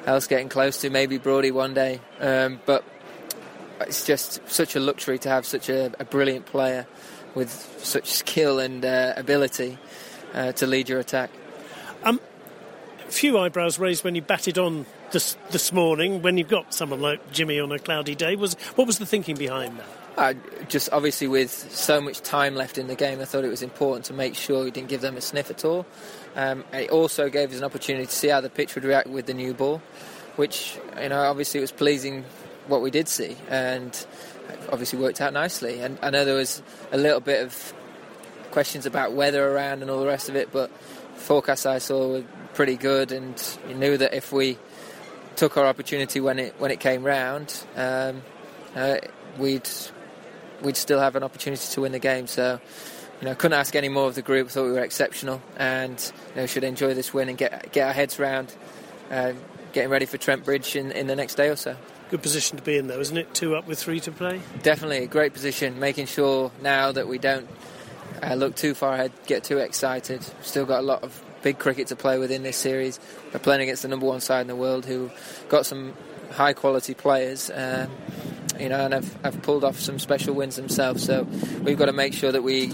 [0.06, 0.90] else getting close to.
[0.90, 2.84] Maybe Brody one day, um, but
[3.80, 6.86] it's just such a luxury to have such a, a brilliant player
[7.34, 9.78] with such skill and uh, ability
[10.34, 11.30] uh, to lead your attack.
[12.02, 12.20] Um,
[13.08, 17.32] few eyebrows raised when you batted on this this morning when you've got someone like
[17.32, 18.36] Jimmy on a cloudy day.
[18.36, 19.86] Was what was the thinking behind that?
[20.16, 20.34] Uh,
[20.68, 24.04] just obviously with so much time left in the game, I thought it was important
[24.06, 25.86] to make sure we didn't give them a sniff at all.
[26.36, 29.26] Um, it also gave us an opportunity to see how the pitch would react with
[29.26, 29.80] the new ball,
[30.36, 32.24] which you know obviously was pleasing
[32.66, 34.06] what we did see, and
[34.70, 35.80] obviously worked out nicely.
[35.80, 36.62] And I know there was
[36.92, 37.72] a little bit of
[38.50, 40.70] questions about weather around and all the rest of it, but
[41.14, 44.58] forecasts I saw were pretty good, and you knew that if we
[45.36, 48.22] took our opportunity when it when it came round, um,
[48.74, 48.96] uh,
[49.38, 49.68] we'd
[50.62, 52.26] we'd still have an opportunity to win the game.
[52.26, 52.60] So,
[53.20, 54.48] you know, couldn't ask any more of the group.
[54.48, 57.92] Thought we were exceptional, and you know, should enjoy this win and get get our
[57.92, 58.54] heads round,
[59.10, 59.32] uh,
[59.72, 61.76] getting ready for Trent Bridge in, in the next day or so.
[62.10, 63.32] Good position to be in, though, isn't it?
[63.34, 64.40] Two up with three to play.
[64.64, 65.78] Definitely a great position.
[65.78, 67.48] Making sure now that we don't
[68.22, 70.22] uh, look too far ahead, get too excited.
[70.42, 73.00] Still got a lot of big cricket to play within this series.
[73.32, 75.10] We're playing against the number one side in the world who
[75.48, 75.94] got some
[76.32, 77.50] high quality players.
[77.50, 77.88] Uh,
[78.58, 81.02] you know, and have, have pulled off some special wins themselves.
[81.02, 81.22] So
[81.62, 82.72] we've got to make sure that we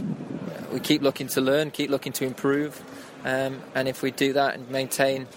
[0.73, 2.83] we keep looking to learn, keep looking to improve,
[3.25, 5.29] um, and if we do that and maintain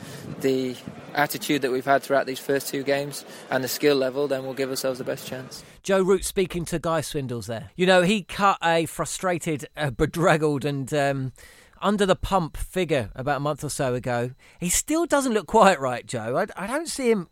[0.42, 0.76] the
[1.20, 4.54] attitude that we've had throughout these first two games and the skill level, then we'll
[4.54, 5.64] give ourselves the best chance.
[5.84, 7.72] Joe Root speaking to Guy Swindells there.
[7.76, 11.34] You know, he cut a frustrated, uh, bedraggled, and um,
[11.82, 14.32] under the pump figure about a month or so ago.
[14.60, 16.38] He still doesn't look quite right, Joe.
[16.38, 17.30] I, I don't see him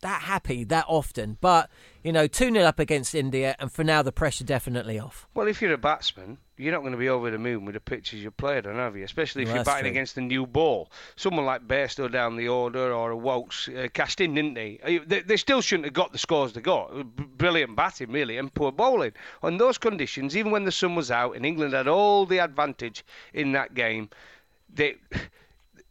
[0.00, 1.38] that happy that often.
[1.40, 1.70] But,
[2.02, 5.26] you know, 2 0 up against India, and for now, the pressure definitely off.
[5.34, 7.80] Well, if you're a batsman, you're not going to be over the moon with the
[7.80, 9.04] pitches you played on, have you?
[9.04, 9.90] Especially if well, you're batting true.
[9.90, 10.90] against a new ball.
[11.16, 15.00] Someone like Bairstow down the order or a Woakes uh, cashed in, didn't they?
[15.06, 15.20] they?
[15.20, 16.90] They still shouldn't have got the scores they got.
[17.38, 19.12] Brilliant batting, really, and poor bowling.
[19.42, 23.04] On those conditions, even when the sun was out and England had all the advantage
[23.32, 24.10] in that game,
[24.72, 24.96] they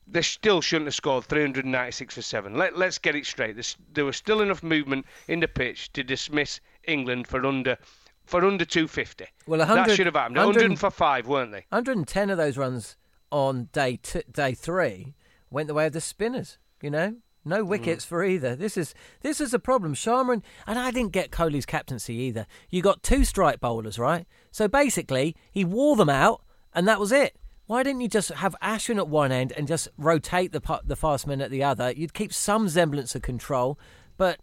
[0.10, 2.56] they still shouldn't have scored 396 for seven.
[2.56, 3.56] Let, us get it straight.
[3.56, 7.78] There's, there was still enough movement in the pitch to dismiss England for under
[8.26, 9.26] for under 250.
[9.48, 10.36] Well, that should have happened.
[10.36, 11.66] 100 for five, weren't they?
[11.70, 12.98] 110 of those runs
[13.32, 15.16] on day t- day three
[15.50, 16.58] went the way of the spinners.
[16.82, 17.16] You know,
[17.46, 17.68] no mm.
[17.68, 18.10] wickets mm.
[18.10, 18.56] for either.
[18.56, 19.94] This is this is a problem.
[19.94, 22.46] Sharma and I didn't get Kohli's captaincy either.
[22.70, 24.28] You got two strike bowlers, right?
[24.52, 26.44] So basically, he wore them out,
[26.74, 27.38] and that was it.
[27.68, 31.28] Why didn't you just have Ashwin at one end and just rotate the the fast
[31.28, 31.92] men at the other?
[31.92, 33.78] You'd keep some semblance of control,
[34.18, 34.40] but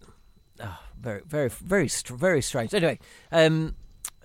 [0.61, 2.75] oh, very, very, very, very strange.
[2.75, 2.99] Anyway,
[3.33, 3.77] um,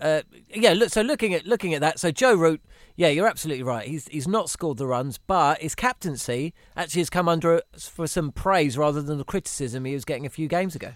[0.01, 0.21] uh,
[0.53, 0.73] yeah.
[0.73, 2.61] Look, so looking at looking at that, so Joe Root,
[2.97, 3.87] yeah, you're absolutely right.
[3.87, 8.33] He's he's not scored the runs, but his captaincy actually has come under for some
[8.33, 10.91] praise rather than the criticism he was getting a few games ago.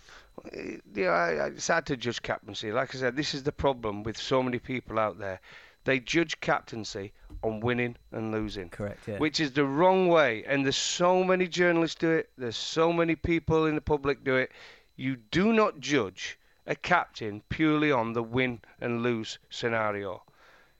[0.93, 2.71] Yeah, it's hard to judge captaincy.
[2.73, 5.39] Like I said, this is the problem with so many people out there.
[5.85, 7.11] They judge captaincy
[7.43, 8.69] on winning and losing.
[8.69, 9.17] Correct, yeah.
[9.17, 10.43] Which is the wrong way.
[10.45, 12.29] And there's so many journalists do it.
[12.37, 14.51] There's so many people in the public do it.
[14.95, 20.23] You do not judge a captain purely on the win and lose scenario.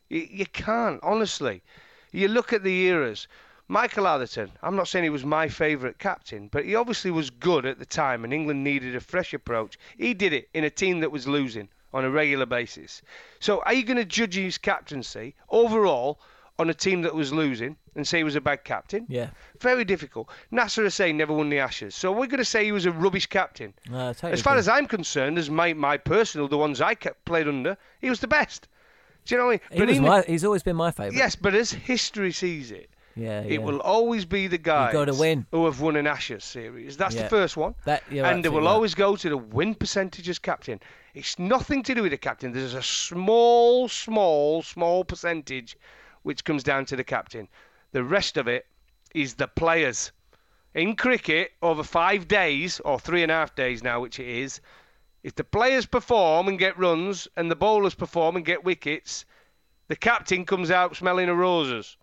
[0.08, 1.62] You, you can't, honestly.
[2.12, 3.28] You look at the eras.
[3.68, 7.66] Michael Atherton, I'm not saying he was my favourite captain, but he obviously was good
[7.66, 9.78] at the time and England needed a fresh approach.
[9.98, 13.02] He did it in a team that was losing on a regular basis.
[13.40, 16.20] So are you going to judge his captaincy overall
[16.60, 19.06] on a team that was losing and say he was a bad captain?
[19.08, 19.30] Yeah.
[19.60, 20.30] Very difficult.
[20.52, 21.96] Nasser Hussain never won the Ashes.
[21.96, 23.74] So we're going to say he was a rubbish captain.
[23.88, 27.48] Totally as far as I'm concerned, as my, my personal, the ones I kept played
[27.48, 28.68] under, he was the best.
[29.26, 29.82] Do you know what I mean?
[29.82, 31.16] He was in- my, he's always been my favourite.
[31.18, 33.58] Yes, but as history sees it, Yeah, it yeah.
[33.60, 34.94] will always be the guys
[35.52, 36.98] who have won an Ashes series.
[36.98, 37.24] That's Yeah.
[37.24, 37.76] the first one.
[37.86, 38.68] That- and they will right.
[38.68, 40.80] always go to the win percentage as captain.
[41.14, 42.52] It's nothing to do with the captain.
[42.54, 45.78] There's a small, small, small percentage
[46.24, 47.48] which comes down to the captain.
[47.92, 48.66] The rest of it
[49.14, 50.12] is the players.
[50.74, 54.60] In cricket, over five days, or three and a half days now, which it is,
[55.22, 59.26] if the players perform and get runs and the bowlers perform and get wickets,
[59.88, 61.96] the captain comes out smelling of roses.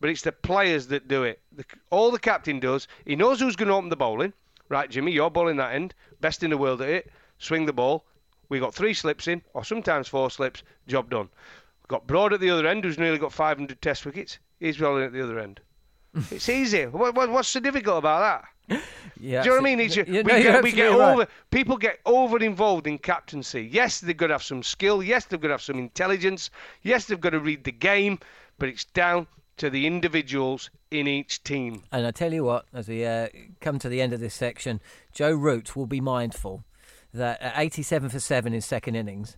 [0.00, 1.40] But it's the players that do it.
[1.52, 4.32] The, all the captain does, he knows who's going to open the bowling.
[4.68, 5.94] Right, Jimmy, you're bowling that end.
[6.20, 7.10] Best in the world at it.
[7.38, 8.04] Swing the ball.
[8.48, 10.62] We got three slips in, or sometimes four slips.
[10.86, 11.28] Job done.
[11.88, 14.38] Got Broad at the other end, who's nearly got 500 Test wickets.
[14.58, 15.60] He's bowling at the other end.
[16.30, 16.86] it's easy.
[16.86, 18.82] What, what, what's so difficult about that?
[19.20, 19.80] Yeah, Do you know what I mean?
[19.80, 21.12] It's, Yeah, we no, get, we get absolutely right.
[21.12, 21.28] over.
[21.50, 23.68] People get over involved in captaincy.
[23.70, 25.02] Yes, they've got to have some skill.
[25.02, 26.50] Yes, they've got to have some intelligence.
[26.82, 28.18] Yes, they've got to read the game.
[28.58, 29.26] But it's down
[29.56, 31.82] to the individuals in each team.
[31.90, 33.28] And I tell you what, as we uh,
[33.60, 34.80] come to the end of this section,
[35.12, 36.64] Joe Root will be mindful
[37.12, 39.36] that at 87 for 7 in second innings,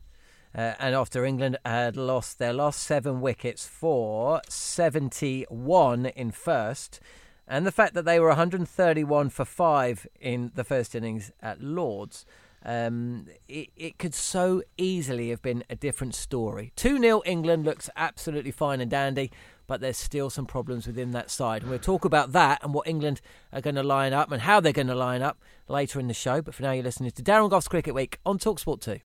[0.55, 7.01] uh, and after England had lost their last seven wickets for 71 in first,
[7.47, 12.27] and the fact that they were 131 for 5 in the first innings at Lords,
[12.65, 16.73] um, it, it could so easily have been a different story.
[16.77, 19.31] 2 0 England looks absolutely fine and dandy,
[19.69, 21.63] but there's still some problems within that side.
[21.63, 23.21] And we'll talk about that and what England
[23.53, 26.15] are going to line up and how they're going to line up later in the
[26.15, 26.43] show.
[26.43, 28.99] But for now, you're listening to Darren Gough's Cricket Week on Talksport 2.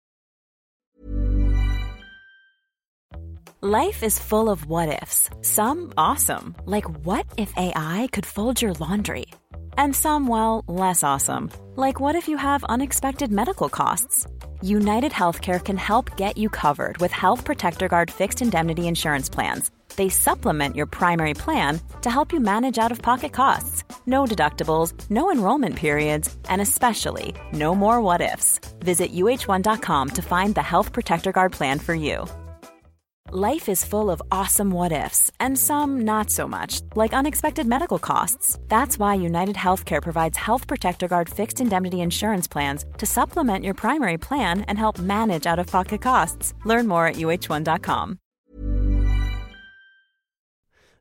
[3.65, 5.31] Life is full of what ifs.
[5.43, 9.27] Some awesome, like what if AI could fold your laundry?
[9.79, 14.27] And some, well, less awesome, like what if you have unexpected medical costs?
[14.63, 19.71] United Healthcare can help get you covered with Health Protector Guard fixed indemnity insurance plans.
[19.97, 23.85] They supplement your primary plan to help you manage out of pocket costs.
[24.07, 28.61] No deductibles, no enrollment periods, and especially no more what ifs.
[28.81, 32.27] Visit uh1.com to find the Health Protector Guard plan for you.
[33.35, 37.99] Life is full of awesome what ifs, and some not so much, like unexpected medical
[37.99, 38.59] costs.
[38.69, 43.75] That's why United Healthcare provides Health Protector Guard fixed indemnity insurance plans to supplement your
[43.75, 46.53] primary plan and help manage out of pocket costs.
[46.67, 48.19] Learn more at uh1.com.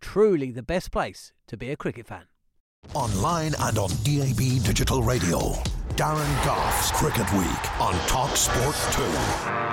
[0.00, 2.24] Truly the best place to be a cricket fan.
[2.94, 5.38] Online and on DAB Digital Radio.
[5.96, 9.70] Darren Gough's Cricket Week on Talk Sport 2.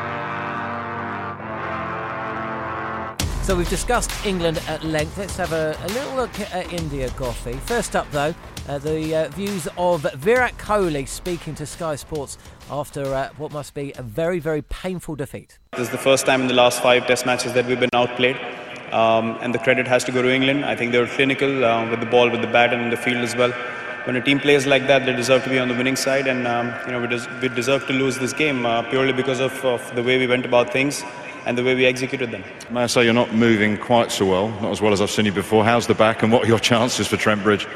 [3.47, 5.17] So we've discussed England at length.
[5.17, 7.57] Let's have a, a little look at India, Goffey.
[7.61, 8.35] First up, though,
[8.67, 12.37] uh, the uh, views of Virat Kohli speaking to Sky Sports
[12.69, 15.59] after uh, what must be a very, very painful defeat.
[15.71, 18.35] This is the first time in the last five Test matches that we've been outplayed,
[18.91, 20.65] um, and the credit has to go to England.
[20.65, 22.97] I think they were clinical uh, with the ball, with the bat, and in the
[22.97, 23.51] field as well.
[24.05, 26.47] When a team plays like that, they deserve to be on the winning side, and
[26.47, 29.53] um, you know we, des- we, deserve to lose this game uh, purely because of,
[29.65, 31.03] of the way we went about things
[31.45, 32.43] and the way we executed them.
[32.69, 35.25] May I say you're not moving quite so well, not as well as I've seen
[35.25, 35.65] you before.
[35.65, 37.67] How's the back, and what are your chances for Trent Bridge?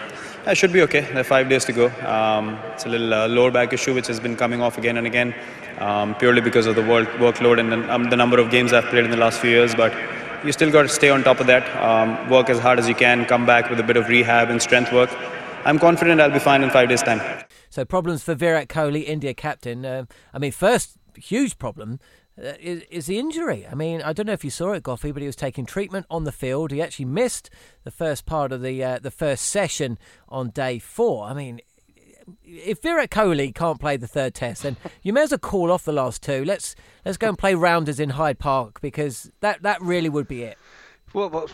[0.45, 1.01] I should be okay.
[1.01, 1.85] There are five days to go.
[2.07, 5.05] Um, it's a little uh, lower back issue which has been coming off again and
[5.05, 5.35] again,
[5.77, 8.85] um, purely because of the work, workload and the, um, the, number of games I've
[8.85, 9.75] played in the last few years.
[9.75, 9.93] But
[10.43, 12.95] you still got to stay on top of that, um, work as hard as you
[12.95, 15.09] can, come back with a bit of rehab and strength work.
[15.65, 17.21] I'm confident I'll be fine in five days' time.
[17.69, 19.85] So problems for Virat Kohli, India captain.
[19.85, 21.99] Uh, I mean, first huge problem
[22.37, 23.67] uh, is, is, the injury.
[23.69, 26.05] I mean, I don't know if you saw it, Goffey, but he was taking treatment
[26.09, 26.71] on the field.
[26.71, 27.49] He actually missed
[27.83, 31.25] the first part of the uh, the first session on day four.
[31.25, 31.61] I mean,
[32.43, 35.85] if Virat Kohli can't play the third test, then you may as well call off
[35.85, 36.43] the last two.
[36.45, 40.43] Let's let's go and play rounders in Hyde Park because that that really would be
[40.43, 40.57] it.
[41.13, 41.49] Well,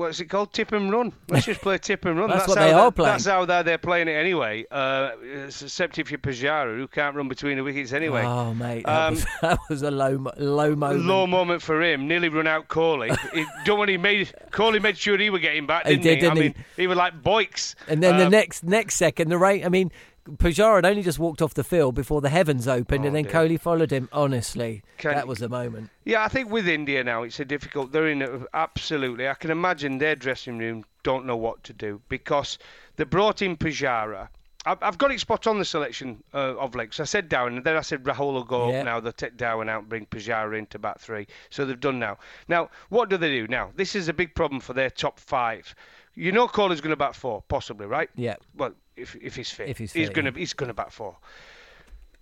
[0.00, 0.52] what's it called?
[0.52, 1.12] Tip and run.
[1.28, 2.28] Let's just play tip and run.
[2.30, 3.12] that's, that's, what they are playing.
[3.12, 4.64] That's how they're, they're playing it anyway.
[4.70, 5.10] Uh,
[5.46, 8.24] except if you're Pujara, who can't run between the wickets anyway.
[8.24, 11.04] Oh mate, that, um, was, that was, a low low moment.
[11.04, 12.08] Low moment for him.
[12.08, 13.16] Nearly run out Kohli.
[13.34, 16.08] he, don't want he made Kohli made sure he were getting back, didn't he?
[16.08, 17.74] Did, Didn't I mean, he was like boix.
[17.86, 19.64] And then um, the next next second, the rain.
[19.64, 19.92] I mean.
[20.28, 23.24] Pujara had only just walked off the field before the heavens opened, oh, and then
[23.24, 23.32] dear.
[23.32, 24.08] Kohli followed him.
[24.12, 25.90] Honestly, can, that was a moment.
[26.04, 27.92] Yeah, I think with India now, it's a difficult.
[27.92, 29.28] They're in a, absolutely.
[29.28, 32.58] I can imagine their dressing room don't know what to do because
[32.96, 34.28] they brought in Pujara.
[34.66, 37.00] I've got it spot on the selection uh, of legs.
[37.00, 38.80] I said Dhawan, and then I said Rahul will go yeah.
[38.80, 39.00] up now.
[39.00, 41.26] They'll take Dhawan out and bring Pujara into bat three.
[41.48, 42.18] So they've done now.
[42.46, 43.70] Now, what do they do now?
[43.74, 45.74] This is a big problem for their top five.
[46.14, 48.10] You know, Kohli's going to bat four, possibly, right?
[48.16, 48.36] Yeah.
[48.54, 50.92] Well, if if he's fit, if he's, fit, he's going to he's going to bat
[50.92, 51.16] four.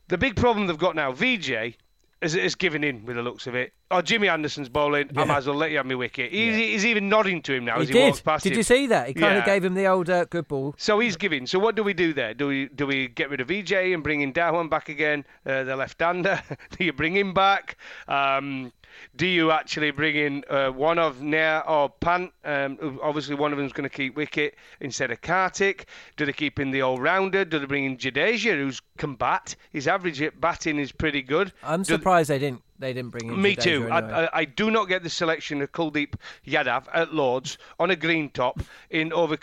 [0.09, 1.75] The big problem they've got now, Vijay
[2.21, 3.73] is, is giving in with the looks of it.
[3.91, 5.11] Oh, Jimmy Anderson's bowling.
[5.13, 5.23] Yeah.
[5.23, 6.33] I might as well let you have my wicket.
[6.33, 6.65] He's, yeah.
[6.65, 8.05] he's even nodding to him now he as he did.
[8.05, 8.59] walks past Did him.
[8.59, 9.09] you see that?
[9.09, 9.41] He kind yeah.
[9.41, 10.75] of gave him the old uh, good ball.
[10.79, 11.47] So he's giving.
[11.47, 12.35] So what do we do there?
[12.35, 15.65] Do we do we get rid of Vijay and bring in Dhawan back again, uh,
[15.65, 16.43] the left-hander?
[16.79, 17.77] do you bring him back?
[18.09, 18.73] Um,
[19.17, 22.33] do you actually bring in uh, one of Nair or Pant?
[22.45, 25.85] Um, obviously, one of them's going to keep wicket instead of Karthik.
[26.17, 27.45] Do they keep in the all-rounder?
[27.45, 29.55] Do they bring in Jadeja, who's can bat?
[29.73, 31.53] His average at batting is pretty good.
[31.63, 33.41] I'm do surprised they didn't they didn't bring in.
[33.41, 33.89] Me Jadeja too.
[33.91, 34.13] Anyway.
[34.13, 36.15] I, I, I, do not get the selection of Kuldeep
[36.47, 39.37] Yadav at Lords on a green top in over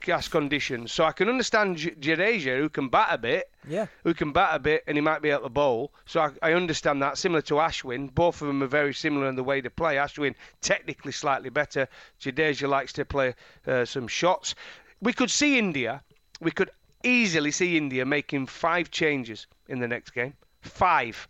[0.00, 0.92] gas conditions.
[0.92, 4.58] So I can understand Jadeja, who can bat a bit, yeah, who can bat a
[4.58, 5.92] bit, and he might be at the bowl.
[6.04, 7.18] So I, I, understand that.
[7.18, 9.96] Similar to Ashwin, both of them are very similar in the way they play.
[9.96, 11.88] Ashwin technically slightly better.
[12.20, 13.34] Jadeja likes to play
[13.66, 14.54] uh, some shots.
[15.00, 16.02] We could see India.
[16.40, 16.70] We could
[17.02, 20.34] easily see India making five changes in the next game.
[20.60, 21.28] Five.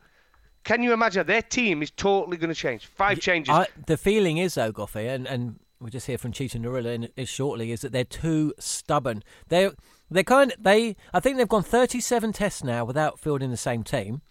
[0.64, 1.26] Can you imagine?
[1.26, 2.86] Their team is totally going to change.
[2.86, 3.54] Five changes.
[3.54, 7.26] I, the feeling is, though, Goffey, and, and we'll just hear from Chetan Narula in,
[7.26, 9.22] shortly, is that they're too stubborn.
[9.48, 9.72] They're
[10.10, 13.82] they kind of, they I think they've gone 37 tests now without fielding the same
[13.82, 14.22] team.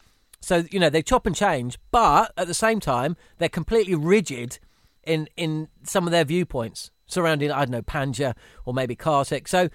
[0.42, 4.60] So you know they chop and change, but at the same time they're completely rigid
[5.04, 9.48] in in some of their viewpoints surrounding I don't know Pandya or maybe Karthik.
[9.48, 9.70] So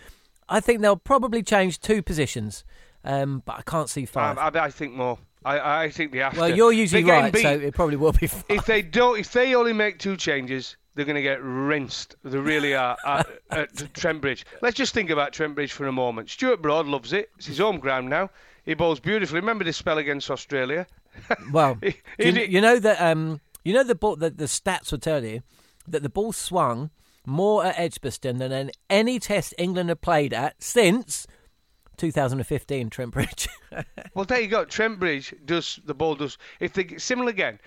[0.48, 2.64] I think they'll probably change two positions,
[3.04, 4.38] um, but I can't see five.
[4.38, 5.18] I, I, I think more.
[5.42, 6.54] I, I think they have well, to.
[6.54, 7.42] you're usually right, beat.
[7.42, 8.26] so it probably will be.
[8.26, 8.44] Five.
[8.50, 12.14] If they don't, if they only make two changes, they're going to get rinsed.
[12.24, 14.44] They really are at, at Trent Bridge.
[14.60, 16.28] Let's just think about Trent Bridge for a moment.
[16.28, 17.30] Stuart Broad loves it.
[17.38, 18.28] It's his home ground now.
[18.66, 19.40] He bowls beautifully.
[19.40, 20.86] Remember this spell against Australia?
[21.52, 24.14] Well, he, he, you, you, know that um, you know the ball.
[24.14, 25.42] The, the stats will tell you
[25.88, 26.90] that the ball swung
[27.26, 31.26] more at Edgbaston than in any test England have played at since
[31.96, 33.48] 2015 Trent Bridge.
[34.14, 34.64] well, there you go.
[34.64, 36.38] Trent Bridge does the ball does.
[36.60, 37.58] If they similar again,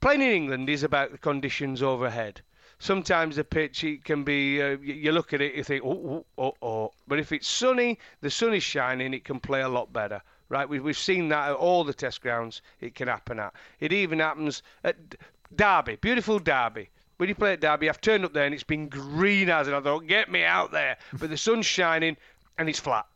[0.00, 2.40] playing in England is about the conditions overhead
[2.78, 6.44] sometimes the pitch it can be uh, you look at it you think oh, oh
[6.46, 6.92] oh oh.
[7.06, 10.68] But if it's sunny the sun is shining it can play a lot better right?
[10.68, 13.52] We, we've seen that at all the test grounds it can happen at.
[13.80, 14.96] It even happens at
[15.54, 16.90] derby beautiful derby.
[17.16, 19.74] When you play at derby i've turned up there and it's been green as and
[19.76, 20.96] i thought get me out there.
[21.18, 22.16] But the sun's shining
[22.58, 23.06] and it's flat.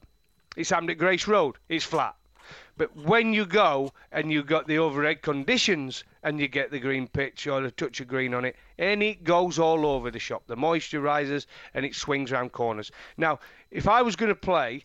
[0.56, 2.16] It's happened at grace road it's flat.
[2.76, 7.06] But when you go and you've got the overhead conditions and you get the green
[7.06, 10.42] pitch or a touch of green on it, and it goes all over the shop.
[10.48, 12.90] The moisture rises and it swings around corners.
[13.16, 13.38] Now,
[13.70, 14.84] if I was going to play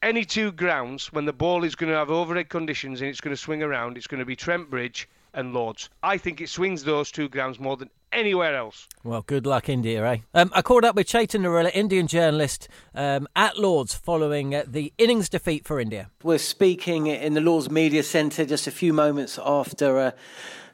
[0.00, 3.34] any two grounds when the ball is going to have overhead conditions and it's going
[3.34, 5.88] to swing around, it's going to be Trent Bridge and Lords.
[6.02, 8.88] I think it swings those two grounds more than anywhere else.
[9.02, 10.18] Well, good luck, India, eh?
[10.34, 14.92] Um, I caught up with Chetan Narula, Indian journalist um, at Lords, following uh, the
[14.98, 16.10] innings defeat for India.
[16.22, 20.10] We're speaking in the Lords Media Centre just a few moments after uh,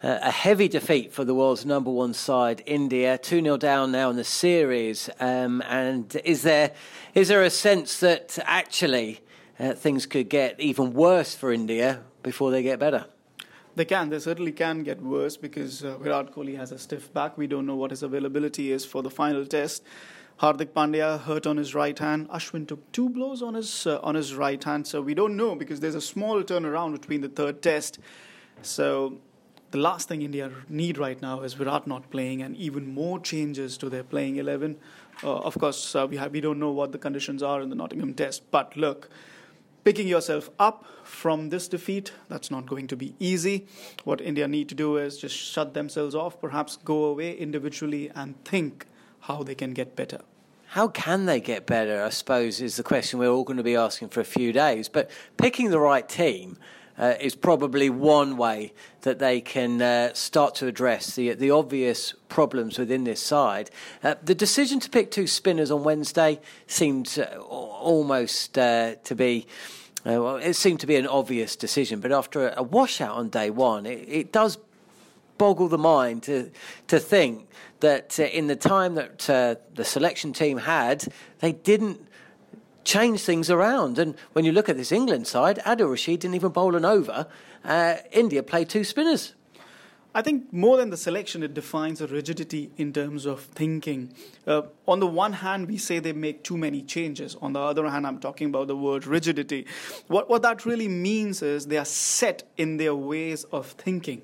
[0.01, 3.19] a heavy defeat for the world's number one side, India.
[3.19, 5.11] 2 0 down now in the series.
[5.21, 6.73] Um, and is there,
[7.15, 9.21] is there a sense that actually
[9.59, 13.07] uh, things could get even worse for India before they get better?
[13.79, 14.09] They can.
[14.11, 17.39] They certainly can get worse because uh, Virat Kohli has a stiff back.
[17.39, 19.85] We don't know what his availability is for the final test.
[20.41, 22.29] Hardik Pandya hurt on his right hand.
[22.31, 25.55] Ashwin took two blows on his uh, on his right hand, so we don't know
[25.55, 28.01] because there's a small turnaround between the third test.
[28.63, 29.19] So
[29.71, 33.79] the last thing India need right now is Virat not playing and even more changes
[33.79, 34.77] to their playing eleven.
[35.23, 37.77] Uh, of course, uh, we have, we don't know what the conditions are in the
[37.77, 39.09] Nottingham Test, but look
[39.89, 43.67] picking yourself up from this defeat that's not going to be easy.
[44.05, 48.35] What india need to do is just shut themselves off perhaps go away individually and
[48.45, 48.85] think
[49.21, 50.21] how they can get better.
[50.67, 53.77] How can they get better i suppose is the question we're all going to be
[53.77, 54.91] asking for a few days.
[54.91, 56.59] But picking the right team
[56.99, 58.73] uh, is probably one way
[59.03, 63.71] that they can uh, start to address the the obvious problems within this side.
[64.03, 69.47] Uh, the decision to pick two spinners on Wednesday seemed uh, almost uh, to be
[70.07, 73.51] uh, well, it seemed to be an obvious decision, but after a, washout on day
[73.51, 74.59] one, it, it, does
[75.39, 76.51] boggle the mind to
[76.87, 77.49] to think
[77.81, 82.01] that uh, in the time that uh, the selection team had, they didn't
[82.85, 83.99] change things around.
[83.99, 87.27] And when you look at this England side, Adil Rashid didn't even bowl an over.
[87.65, 89.35] Uh, India played two spinners.
[90.19, 94.13] I think more than the selection, it defines a rigidity in terms of thinking.
[94.49, 97.37] Uh, on the one hand, we say they make too many changes.
[97.41, 99.65] On the other hand, I'm talking about the word rigidity.
[100.09, 104.23] What, what that really means is they are set in their ways of thinking.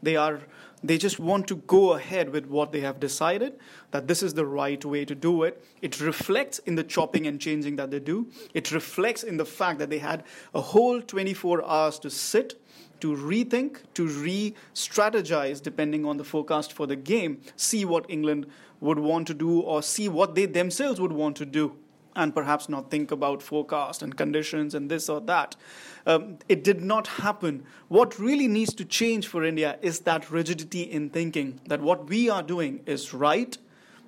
[0.00, 0.42] They are
[0.84, 3.52] they just want to go ahead with what they have decided
[3.92, 5.64] that this is the right way to do it.
[5.80, 8.28] It reflects in the chopping and changing that they do.
[8.52, 10.24] It reflects in the fact that they had
[10.54, 12.60] a whole 24 hours to sit
[13.02, 18.46] to rethink, to re strategize depending on the forecast for the game, see what England
[18.80, 21.76] would want to do or see what they themselves would want to do,
[22.14, 25.56] and perhaps not think about forecast and conditions and this or that.
[26.06, 27.64] Um, it did not happen.
[27.88, 32.30] What really needs to change for India is that rigidity in thinking that what we
[32.30, 33.58] are doing is right.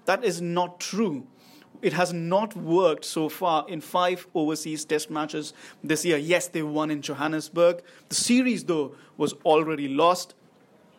[0.05, 1.27] That is not true.
[1.85, 6.17] It has not worked so far in five overseas test matches this year.
[6.17, 7.83] Yes, they won in Johannesburg.
[8.09, 10.35] The series, though, was already lost.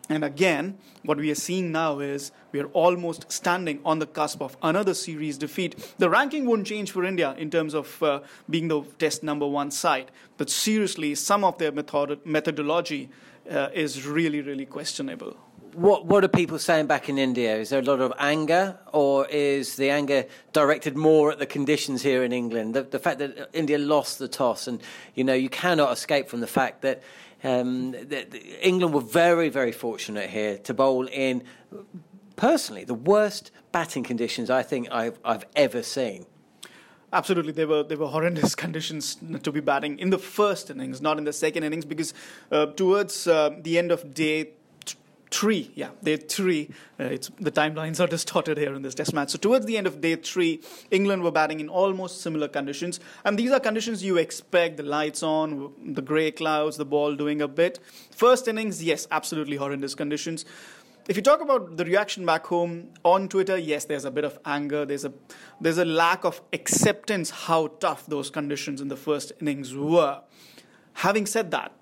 [0.08, 4.40] And again, what we are seeing now is we are almost standing on the cusp
[4.40, 5.94] of another series defeat.
[5.98, 9.72] The ranking won't change for India in terms of uh, being the test number one
[9.72, 13.08] side, but seriously, some of their method- methodology
[13.50, 15.36] uh, is really, really questionable
[15.76, 17.56] what what are people saying back in India?
[17.56, 22.02] Is there a lot of anger, or is the anger directed more at the conditions
[22.02, 22.74] here in England?
[22.74, 24.82] The, the fact that India lost the toss, and
[25.14, 27.02] you know you cannot escape from the fact that,
[27.44, 27.94] um,
[28.62, 31.44] England were very very fortunate here to bowl in
[32.36, 36.24] personally the worst batting conditions I think I've I've ever seen.
[37.12, 41.18] Absolutely, they were they were horrendous conditions to be batting in the first innings, not
[41.18, 42.14] in the second innings, because
[42.50, 44.52] uh, towards uh, the end of day
[45.36, 46.70] three, yeah, day three.
[46.98, 49.30] Uh, it's the timelines are distorted here in this test match.
[49.30, 53.38] So towards the end of day three, England were batting in almost similar conditions, and
[53.38, 57.48] these are conditions you expect: the lights on, the grey clouds, the ball doing a
[57.48, 57.78] bit.
[58.10, 60.46] First innings, yes, absolutely horrendous conditions.
[61.06, 64.38] If you talk about the reaction back home on Twitter, yes, there's a bit of
[64.44, 64.86] anger.
[64.86, 65.12] There's a
[65.60, 70.22] there's a lack of acceptance how tough those conditions in the first innings were.
[70.94, 71.72] Having said that,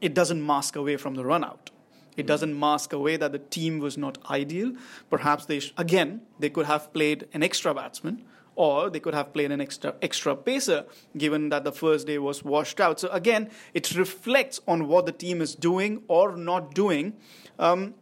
[0.00, 1.70] it doesn't mask away from the run out.
[2.16, 4.72] It doesn't mask away that the team was not ideal.
[5.10, 9.32] Perhaps they, sh- again, they could have played an extra batsman or they could have
[9.32, 10.84] played an extra extra pacer
[11.16, 15.12] given that the first day was washed out so again it reflects on what the
[15.12, 17.14] team is doing or not doing
[17.58, 17.94] um,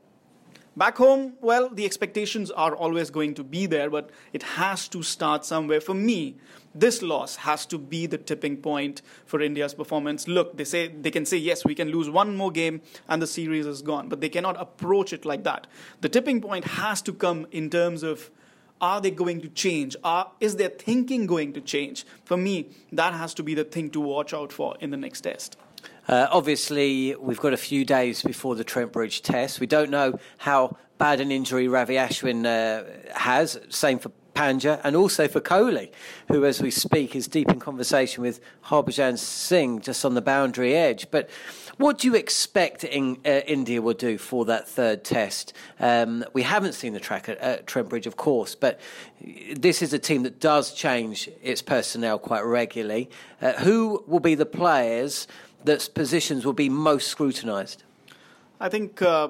[0.76, 5.02] Back home, well, the expectations are always going to be there, but it has to
[5.02, 5.80] start somewhere.
[5.80, 6.36] For me,
[6.75, 10.29] this loss has to be the tipping point for India's performance.
[10.29, 13.27] Look, they say they can say yes, we can lose one more game and the
[13.27, 15.66] series is gone, but they cannot approach it like that.
[16.01, 18.31] The tipping point has to come in terms of
[18.81, 19.95] are they going to change?
[20.03, 22.07] Are, is their thinking going to change?
[22.25, 25.21] For me, that has to be the thing to watch out for in the next
[25.23, 25.59] test.
[26.09, 29.61] Uh, obviously, we've got a few days before the Trent Bridge test.
[29.61, 33.61] We don't know how bad an injury Ravi Ashwin uh, has.
[33.68, 35.91] Same for Pandya and also for Kohli,
[36.28, 40.74] who, as we speak, is deep in conversation with Harbhajan Singh just on the boundary
[40.74, 41.11] edge.
[41.11, 41.28] But
[41.81, 45.55] What do you expect in, uh, India will do for that third test?
[45.78, 48.78] Um, we haven't seen the track at, at Trent Bridge, of course, but
[49.57, 53.09] this is a team that does change its personnel quite regularly.
[53.41, 55.26] Uh, who will be the players
[55.64, 57.83] that positions will be most scrutinised?
[58.61, 59.28] I think uh,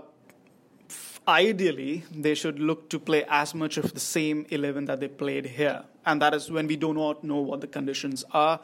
[1.30, 5.46] ideally they should look to play as much of the same 11 that they played
[5.46, 5.84] here.
[6.04, 8.60] And that is when we do not know what the conditions are.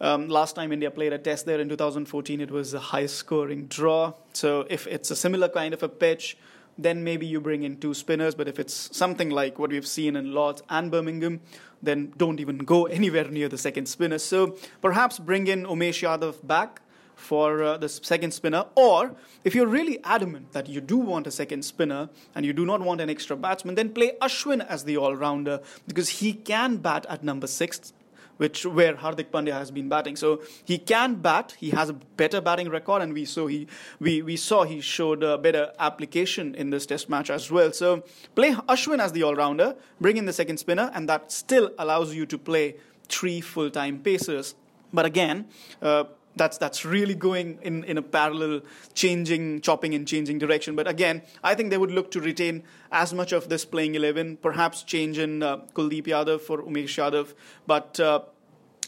[0.00, 3.66] Um, last time India played a test there in 2014, it was a high scoring
[3.66, 4.12] draw.
[4.32, 6.36] So if it's a similar kind of a pitch,
[6.78, 8.34] then maybe you bring in two spinners.
[8.34, 11.40] But if it's something like what we've seen in Lords and Birmingham,
[11.82, 14.18] then don't even go anywhere near the second spinner.
[14.18, 16.82] So perhaps bring in Umesh Yadav back
[17.16, 18.66] for uh, the second spinner.
[18.76, 22.64] Or if you're really adamant that you do want a second spinner and you do
[22.64, 26.76] not want an extra batsman, then play Ashwin as the all rounder because he can
[26.76, 27.92] bat at number six
[28.36, 30.14] which where Hardik Pandya has been batting.
[30.14, 31.56] So he can bat.
[31.58, 33.66] He has a better batting record, and we saw he
[33.98, 37.72] we, we saw he showed better application in this Test match as well.
[37.72, 38.04] So
[38.34, 42.14] play Ashwin as the all rounder, bring in the second spinner, and that still allows
[42.14, 42.76] you to play
[43.08, 44.54] three full time pacers.
[44.92, 45.46] But again.
[45.80, 46.04] Uh,
[46.36, 48.60] that's that's really going in, in a parallel
[48.94, 50.76] changing chopping and changing direction.
[50.76, 52.62] But again i think they would look to retain
[52.92, 57.34] as much of this playing 11 perhaps change in uh, kuldeep yadav for umesh yadav.
[57.66, 58.20] But uh,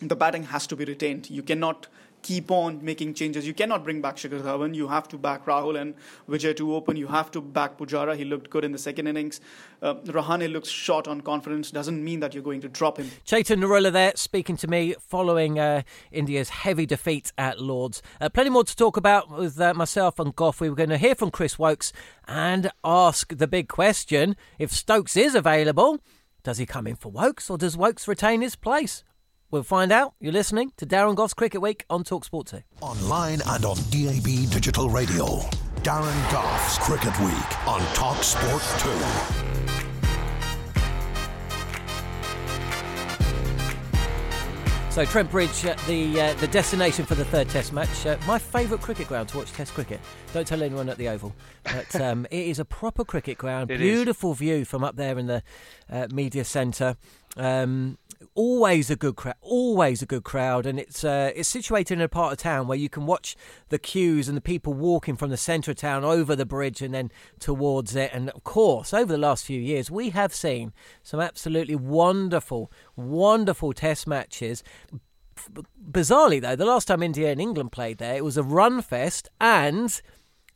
[0.00, 1.30] the batting has to be retained.
[1.30, 1.88] You cannot
[2.28, 3.46] keep on making changes.
[3.46, 4.74] You cannot bring back Shikhar Dhawan.
[4.74, 5.94] You have to back Rahul and
[6.28, 6.98] Vijay to open.
[6.98, 8.14] You have to back Pujara.
[8.18, 9.40] He looked good in the second innings.
[9.80, 11.70] Uh, Rahane looks short on confidence.
[11.70, 13.10] Doesn't mean that you're going to drop him.
[13.24, 18.02] Chetan Narula there speaking to me following uh, India's heavy defeat at Lords.
[18.20, 20.60] Uh, plenty more to talk about with uh, myself and Gough.
[20.60, 21.94] We were going to hear from Chris Woakes
[22.26, 26.00] and ask the big question if Stokes is available.
[26.42, 29.02] Does he come in for Woakes or does Woakes retain his place?
[29.50, 30.12] We'll find out.
[30.20, 32.60] You're listening to Darren Gough's Cricket Week on Talksport 2.
[32.82, 35.24] Online and on DAB Digital Radio.
[35.76, 39.48] Darren Gough's Cricket Week on Talksport 2.
[44.90, 48.04] So Trent Bridge, uh, the uh, the destination for the third Test match.
[48.04, 50.00] Uh, my favourite cricket ground to watch Test cricket.
[50.32, 51.32] Don't tell anyone at the Oval,
[51.62, 53.70] but um, it is a proper cricket ground.
[53.70, 54.38] It Beautiful is.
[54.38, 55.44] view from up there in the
[55.88, 56.96] uh, media centre.
[57.38, 57.98] Um,
[58.34, 62.08] always a good crowd, always a good crowd, and it's uh, it's situated in a
[62.08, 63.36] part of town where you can watch
[63.68, 66.92] the queues and the people walking from the centre of town over the bridge and
[66.92, 68.10] then towards it.
[68.12, 70.72] And of course, over the last few years, we have seen
[71.02, 74.64] some absolutely wonderful, wonderful Test matches.
[75.90, 79.28] Bizarrely, though, the last time India and England played there, it was a run fest,
[79.40, 80.00] and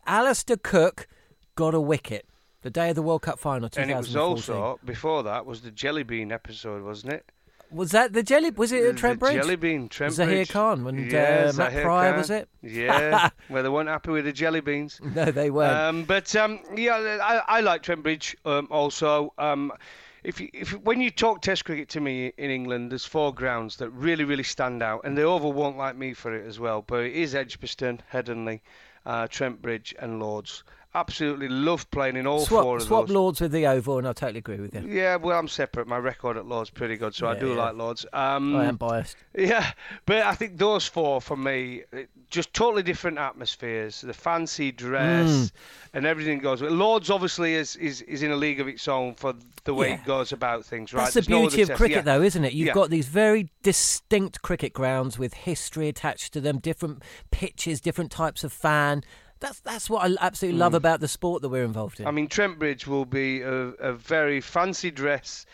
[0.07, 1.07] Alastair Cook
[1.55, 2.27] got a wicket
[2.63, 3.83] the day of the World Cup final, 2014.
[3.83, 7.31] And it was also before that was the jelly bean episode, wasn't it?
[7.71, 8.51] Was that the jelly?
[8.51, 9.35] Was it at Trent the Bridge?
[9.35, 10.51] Jelly bean, Trent Zahir Bridge.
[10.51, 12.19] Khan and yeah, uh, Matt Zahir Prior, Khan.
[12.19, 12.49] was it?
[12.63, 15.01] Yeah, where they weren't happy with the jelly beans.
[15.15, 15.73] No, they weren't.
[15.77, 19.33] Um, but um, yeah, I, I like Trent Bridge um, also.
[19.39, 19.73] Um,
[20.23, 23.77] if you, if when you talk Test cricket to me in England, there's four grounds
[23.77, 26.83] that really really stand out, and the Oval won't like me for it as well.
[26.87, 28.61] But it is Edgbaston, Headingley,
[29.07, 30.63] uh, Trent Bridge, and Lords.
[30.95, 32.89] Absolutely love playing in all swap, four of those.
[32.89, 33.09] swap.
[33.09, 34.83] Lords with the Oval, and I totally agree with you.
[34.87, 35.87] Yeah, well, I'm separate.
[35.87, 37.55] My record at Lords pretty good, so I do yeah.
[37.55, 38.05] like Lords.
[38.13, 39.17] Um, I am biased.
[39.35, 39.73] yeah,
[40.05, 41.85] but I think those four for me,
[42.29, 44.03] just totally different atmospheres.
[44.03, 45.53] The fancy dress Mm.
[45.95, 46.61] and everything goes.
[46.61, 49.35] with Lords obviously is, is is in a league of its own for
[49.65, 49.95] the way Yeah.
[49.95, 50.93] it goes about things.
[50.93, 51.05] Right?
[51.05, 51.79] That's the There's no beauty other of test.
[51.79, 52.03] cricket, Yeah.
[52.03, 52.53] though, isn't it?
[52.53, 52.75] You've Yeah.
[52.75, 58.45] got these very distinct cricket grounds with history attached to them, different pitches, different types
[58.45, 59.03] of fan.
[59.43, 60.77] That's that's what I absolutely love Mm.
[60.77, 62.07] about the sport that we're involved in.
[62.07, 63.53] I mean, Trent Bridge will be a,
[63.91, 65.45] a very fancy dress,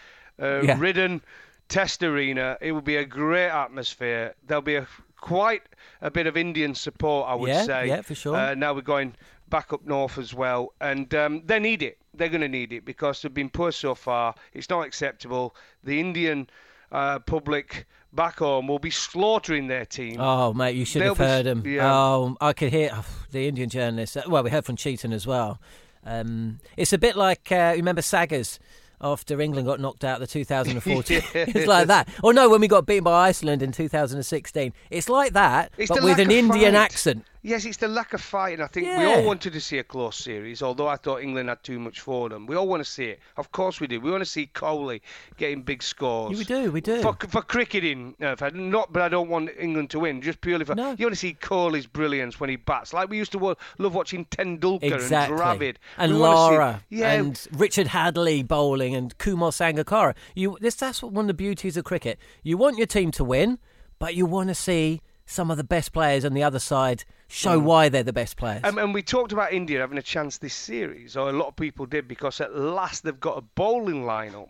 [0.41, 0.79] uh, Yeah.
[0.79, 1.23] ridden
[1.69, 2.57] test arena.
[2.61, 4.35] It will be a great atmosphere.
[4.47, 4.87] There'll be a
[5.21, 5.63] quite
[6.01, 7.89] a bit of Indian support, I would Yeah, say.
[7.89, 8.37] yeah, for sure.
[8.37, 9.15] Uh, now we're going
[9.49, 11.99] back up north as well, and um, they need it.
[12.15, 14.35] They're going to need it because they've been poor so far.
[14.53, 15.57] It's not acceptable.
[15.83, 16.49] The Indian
[16.93, 20.17] uh, public back home will be slaughtering their team.
[20.19, 21.63] Oh, mate, you should They'll have heard him.
[21.67, 21.93] yeah.
[21.93, 24.17] Oh, I could hear oh, the Indian journalist.
[24.17, 25.61] uh, Well, we heard from Chetan as well.
[26.05, 28.59] Um, it's a bit like, uh, you remember Saggers
[29.01, 31.23] after England got knocked out the 2014?
[31.35, 32.09] it's like that.
[32.23, 34.73] Or no, when we got beaten by Iceland in 2016.
[34.91, 36.81] It's like that, It's but with an Indian fight.
[36.81, 37.25] accent.
[37.43, 39.85] Yes, it's the lack of fight, and I think we all wanted to see a
[39.85, 40.61] close series.
[40.61, 43.21] Although I thought England had too much for them, we all want to see it.
[43.37, 44.01] Of course, we do.
[44.01, 45.01] We want to see Kohli
[45.37, 46.37] getting big scores.
[46.37, 47.01] We do, we do.
[47.01, 48.93] For, for cricketing, uh, for, not.
[48.93, 50.21] But I don't want England to win.
[50.21, 50.97] Just purely for No.
[50.99, 54.25] you want to see Kohli's brilliance when he bats, like we used to love watching
[54.27, 55.35] Tendulkar Exactly.
[55.39, 60.15] and Dravid And We wanna see- Lara yeah, and Richard Hadlee bowling and Kumar Sangakkara.
[60.35, 62.19] You this that's what one of the beauties of cricket.
[62.43, 63.59] You want your team to win,
[64.01, 67.59] but you want to see some of the best players on the other side show
[67.59, 68.63] why they're the best players.
[68.65, 71.57] Um, and we talked about India having a chance this series, or a lot of
[71.57, 74.49] people did, because at last they've got a bowling lineup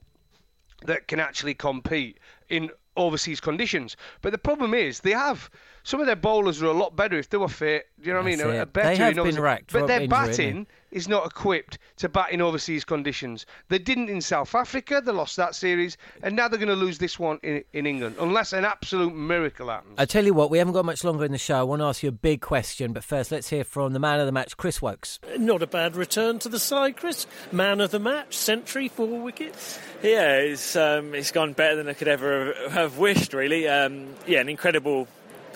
[0.87, 2.19] that can actually compete
[2.49, 3.97] in overseas conditions.
[4.23, 5.51] But the problem is they have
[5.89, 7.87] some of their bowlers are a lot better if they were fit.
[7.99, 8.41] Do you know what I mean?
[8.43, 8.73] A- it.
[8.75, 11.79] Better They have in overseas- been racked but their injury, haven't batting is not equipped
[11.97, 13.47] to bat in overseas conditions.
[13.69, 15.01] They didn't in South Africa.
[15.03, 18.17] They lost that series, and now they're going to lose this one in, in England,
[18.21, 19.95] unless an absolute miracle happens.
[19.97, 21.59] I tell you what, we haven't got much longer in the show.
[21.59, 24.21] I want to ask you a big question, but first let's hear from the man
[24.21, 25.21] of the match, Chris Woakes.
[25.39, 27.27] Not a bad return to the side, Chris.
[27.51, 29.79] Man of the match, century, four wickets.
[30.03, 33.33] Yeah, it's um, it's gone better than I could ever have wished.
[33.33, 35.09] Really, um, yeah, an incredible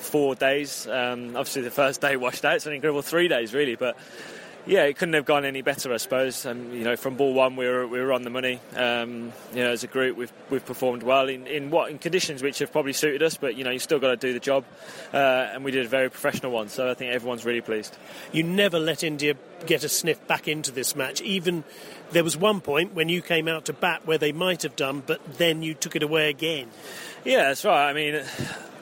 [0.03, 0.87] four days.
[0.87, 2.57] Um, obviously, the first day washed out.
[2.57, 3.77] It's an incredible three days, really.
[3.77, 3.97] But
[4.65, 6.47] yeah, it couldn't have gone any better, I suppose.
[6.47, 8.61] And you know, from ball one, we were we were on the money.
[8.77, 12.43] Um, you know, as a group, we've we've performed well in, in what in conditions
[12.43, 13.37] which have probably suited us.
[13.37, 14.65] But you know, you still got to do the job,
[15.13, 16.69] uh, and we did a very professional one.
[16.69, 17.97] So I think everyone's really pleased.
[18.31, 19.35] You never let India
[19.67, 21.21] get a sniff back into this match.
[21.23, 21.65] Even
[22.13, 25.03] there was one point when you came out to bat where they might have done,
[25.05, 26.69] but then you took it away again.
[27.25, 27.89] Yeah, that's right.
[27.89, 28.23] I mean,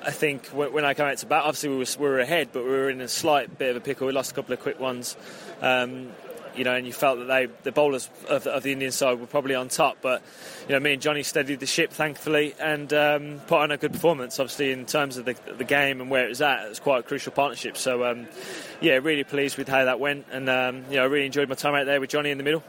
[0.02, 2.64] I think when I came out to bat, obviously we were, we were ahead, but
[2.64, 4.06] we were in a slight bit of a pickle.
[4.06, 5.16] We lost a couple of quick ones.
[5.60, 6.10] Um,
[6.56, 9.26] you know, and you felt that they, the bowlers of, of the Indian side were
[9.26, 9.98] probably on top.
[10.00, 10.22] But
[10.68, 13.92] you know, me and Johnny steadied the ship, thankfully, and um, put on a good
[13.92, 14.38] performance.
[14.38, 17.00] Obviously, in terms of the, the game and where it was at, it was quite
[17.00, 17.76] a crucial partnership.
[17.76, 18.26] So, um,
[18.80, 21.54] yeah, really pleased with how that went, and um, you know, I really enjoyed my
[21.54, 22.62] time out there with Johnny in the middle.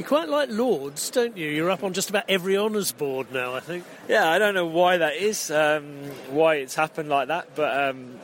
[0.00, 1.50] You quite like Lords, don't you?
[1.50, 3.84] You're up on just about every honours board now, I think.
[4.08, 5.84] Yeah, I don't know why that is, um,
[6.30, 8.18] why it's happened like that, but um,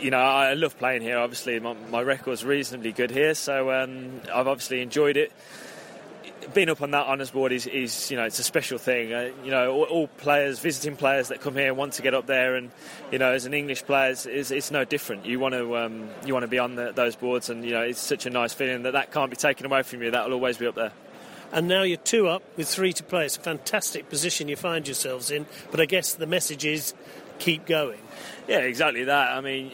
[0.00, 1.18] you know, I love playing here.
[1.18, 5.32] Obviously, my, my record's reasonably good here, so um, I've obviously enjoyed it.
[6.54, 9.12] Being up on that honours board is, is, you know, it's a special thing.
[9.12, 12.26] Uh, you know, all, all players, visiting players that come here want to get up
[12.26, 12.70] there, and
[13.12, 15.26] you know, as an English player, it's, it's, it's no different.
[15.26, 17.82] You want to, um, you want to be on the, those boards, and you know,
[17.82, 20.10] it's such a nice feeling that that can't be taken away from you.
[20.10, 20.92] That will always be up there.
[21.52, 23.26] And now you're two up with three to play.
[23.26, 25.46] It's a fantastic position you find yourselves in.
[25.70, 26.94] But I guess the message is
[27.40, 27.98] keep going.
[28.46, 29.36] Yeah, exactly that.
[29.36, 29.72] I mean,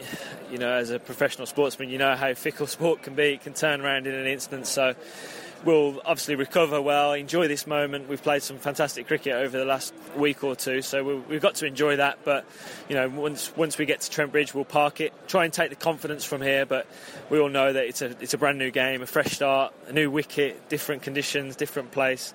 [0.51, 3.33] you know, as a professional sportsman, you know how fickle sport can be.
[3.33, 4.65] It can turn around in an instant.
[4.65, 4.95] So
[5.67, 8.07] we'll obviously recover well, enjoy this moment.
[8.07, 11.55] We've played some fantastic cricket over the last week or two, so we- we've got
[11.55, 12.19] to enjoy that.
[12.23, 12.45] But
[12.87, 15.69] you know, once once we get to Trent Bridge, we'll park it, try and take
[15.69, 16.65] the confidence from here.
[16.65, 16.87] But
[17.29, 19.93] we all know that it's a it's a brand new game, a fresh start, a
[19.93, 22.33] new wicket, different conditions, different place.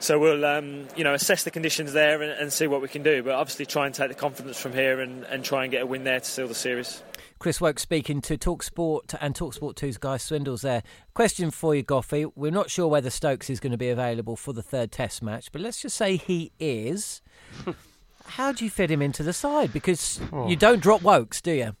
[0.00, 3.02] So we'll, um, you know, assess the conditions there and, and see what we can
[3.02, 3.22] do.
[3.22, 5.86] But obviously, try and take the confidence from here and, and try and get a
[5.86, 7.02] win there to seal the series.
[7.38, 10.82] Chris Woakes speaking to Talksport and Talksport 2's Guy Swindles there.
[11.12, 12.30] Question for you, Goffey.
[12.34, 15.52] We're not sure whether Stokes is going to be available for the third test match,
[15.52, 17.20] but let's just say he is.
[18.26, 19.72] How do you fit him into the side?
[19.72, 20.48] Because Oh.
[20.48, 21.76] you don't drop Woakes, do you?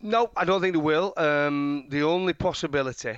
[0.00, 1.12] No, I don't think they will.
[1.16, 3.16] Um, the only possibility,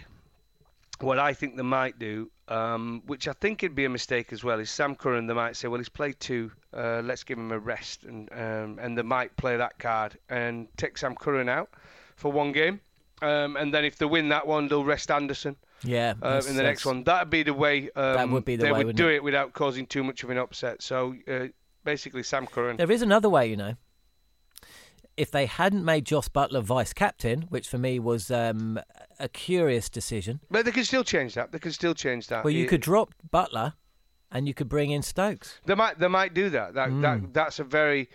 [1.00, 4.44] what I think they might do, um, which I think it'd be a mistake as
[4.44, 5.26] well, is Sam Curran.
[5.26, 6.50] They might say, "Well, he's played two.
[6.72, 10.68] Uh, let's give him a rest," and um, and they might play that card and
[10.76, 11.70] take Sam Curran out
[12.16, 12.80] for one game,
[13.22, 15.56] um, and then if they win that one, they'll rest Anderson.
[15.82, 16.14] Yeah.
[16.22, 17.90] Uh, in the next one, that'd be the way.
[17.96, 19.16] Um, That would be the they way, would do it?
[19.16, 19.24] it?
[19.24, 20.80] without causing too much of an upset.
[20.82, 21.48] So uh,
[21.84, 22.76] basically, Sam Curran.
[22.76, 23.74] There is another way, you know.
[25.16, 28.80] If they hadn't made Joss Buttler vice captain, which for me was um,
[29.20, 31.52] a curious decision, But they can still change that.
[31.52, 32.44] They can still change that.
[32.44, 33.74] well, you It- could drop Buttler
[34.32, 35.60] and you could bring in Stokes.
[35.66, 36.74] They might they might do that.
[36.74, 37.02] That Mm.
[37.02, 38.08] that that's a very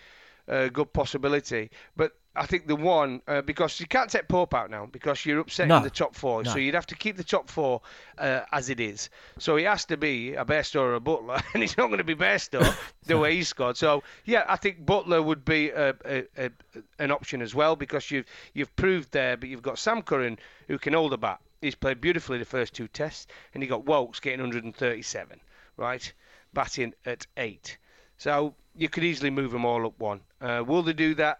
[0.49, 1.69] uh, good possibility.
[1.95, 5.39] But I think the one uh, because you can't take Pope out now because you're
[5.39, 5.81] upsetting No.
[5.81, 6.43] the top four.
[6.43, 6.51] No.
[6.51, 7.81] So you'd have to keep the top four
[8.17, 9.09] uh, as it is.
[9.39, 12.03] So he has to be a Bairstow or a Buttler, and he's not going to
[12.03, 12.75] be Bairstow
[13.05, 13.77] the way he scored.
[13.77, 16.51] So yeah, I think Buttler would be a, a, a,
[16.99, 20.37] an option as well because you've you've proved there, but you've got Sam Curran
[20.67, 21.39] who can hold a bat.
[21.61, 25.41] He's played beautifully the first two tests, and you got Woakes getting 137,
[25.75, 26.13] right,
[26.53, 27.77] batting at eight.
[28.19, 30.19] So you could easily move them all up one.
[30.41, 31.39] Uh, will they do that?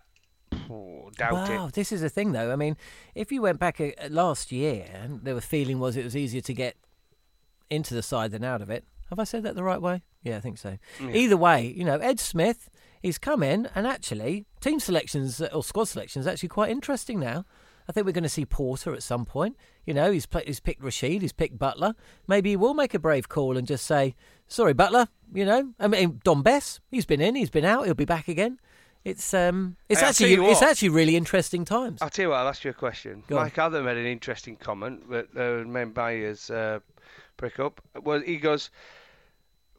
[0.72, 1.74] Oh, doubt wow, it.
[1.74, 2.52] this is a thing, though.
[2.52, 2.78] I mean,
[3.16, 4.86] if you went back uh, last year,
[5.22, 6.78] the feeling was it was easier to get
[7.70, 8.86] into the side than out of it.
[9.10, 10.04] Have I said that the right way?
[10.24, 10.78] Yeah, I think so.
[11.02, 11.12] Yeah.
[11.12, 12.70] Either way, you know, Ed Smith,
[13.02, 17.46] he's come in, and actually, team selections uh, or squad selections actually quite interesting now.
[17.90, 19.58] I think we're going to see Porter at some point.
[19.84, 21.96] You know, he's pla he's picked Rashid, he's picked Buttler.
[22.28, 24.16] Maybe he will make a brave call and just say,
[24.48, 27.96] "Sorry, Buttler." You know, I mean, Dom Bess, he's been in, he's been out, he'll
[27.96, 28.60] be back again.
[29.04, 32.00] It's um, it's Hey, actually it's actually really interesting times.
[32.04, 33.24] I'll tell you what, I'll ask you a question.
[33.28, 33.46] Go on.
[33.46, 36.80] Mike Atherton made an interesting comment that uh, made buyers uh,
[37.38, 37.82] prick up.
[38.04, 38.70] Well, he goes,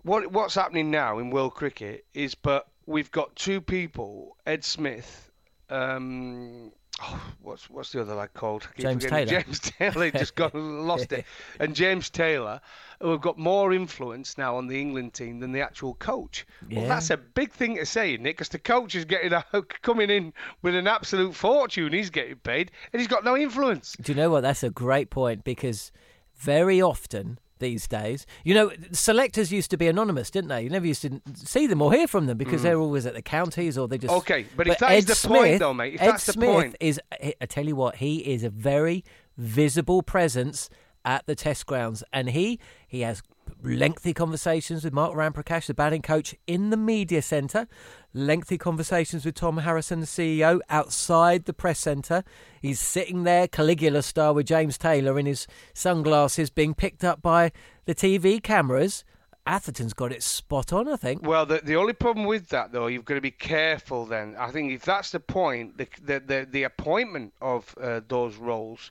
[0.02, 5.30] "What what's happening now in world cricket is, but we've got two people, Ed Smith,
[5.68, 8.68] um, oh, what's what's the other lad called?
[8.78, 9.04] James.
[9.04, 9.26] Taylor.
[9.42, 11.24] James Taylor just got lost it.
[11.58, 12.60] And James Taylor,
[13.00, 16.46] who have got more influence now on the England team than the actual coach.
[16.70, 16.88] Well, Yeah.
[16.88, 19.44] that's a big thing to say, Nick, because the coach is getting a,
[19.82, 20.32] coming in
[20.62, 21.92] with an absolute fortune.
[21.92, 23.96] He's getting paid, and he's got no influence.
[24.00, 24.42] Do you know what?
[24.42, 25.92] That's a great point because
[26.36, 30.62] very often these days, you know, selectors used to be anonymous, didn't they?
[30.62, 32.64] You never used to see them or hear from them because Mm.
[32.64, 34.12] they're always at the counties or they just.
[34.12, 36.76] Okay, but if that is the point, though, mate, if Ed that's the Smith point-
[36.80, 37.00] is.
[37.40, 39.04] I tell you what, he is a very
[39.36, 40.68] visible presence
[41.04, 43.22] at the test grounds, and he he has
[43.62, 47.66] lengthy conversations with Mark Ramprakash, the batting coach, in the media centre.
[48.12, 52.24] Lengthy conversations with Tom Harrison, the CEO, outside the press centre.
[52.60, 57.52] He's sitting there, Caligula style, with James Taylor in his sunglasses, being picked up by
[57.84, 59.04] the TV cameras.
[59.46, 61.26] Atherton's got it spot on, I think.
[61.26, 64.06] Well, the the only problem with that though, you've got to be careful.
[64.06, 68.36] Then I think if that's the point, the the the, the appointment of uh, those
[68.36, 68.90] roles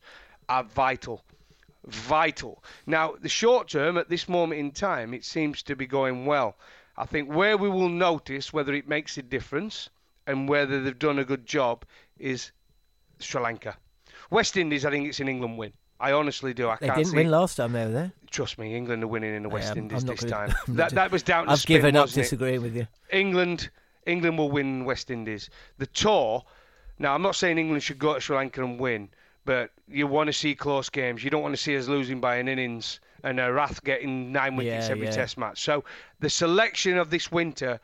[0.49, 1.23] are vital,
[1.89, 2.63] vital.
[2.85, 6.57] Now, the short term at this moment in time, it seems to be going well.
[6.97, 9.89] I think where we will notice whether it makes a difference
[10.27, 11.85] and whether they've done a good job
[12.17, 12.51] is
[13.19, 13.77] Sri Lanka.
[14.29, 15.73] West Indies, I think it's an England win.
[16.01, 16.69] I honestly do.
[16.69, 17.31] I They can't didn't win it.
[17.31, 18.11] last time they were there.
[18.31, 20.55] Trust me, England are winning in the West Indies this gonna- time.
[20.75, 22.87] That, that was down to I've spin, given up disagreeing with you.
[23.11, 23.69] England,
[24.05, 25.49] England will win West Indies.
[25.77, 26.43] The tour.
[26.99, 29.09] Now, I'm not saying England should go to Sri Lanka and win,
[29.45, 31.23] but you want to see close games.
[31.23, 34.87] You don't want to see us losing by an innings and Herath getting nine wickets
[34.87, 35.11] Yeah, every yeah.
[35.11, 35.61] Test match.
[35.61, 35.83] So
[36.19, 37.79] the selection of this winter,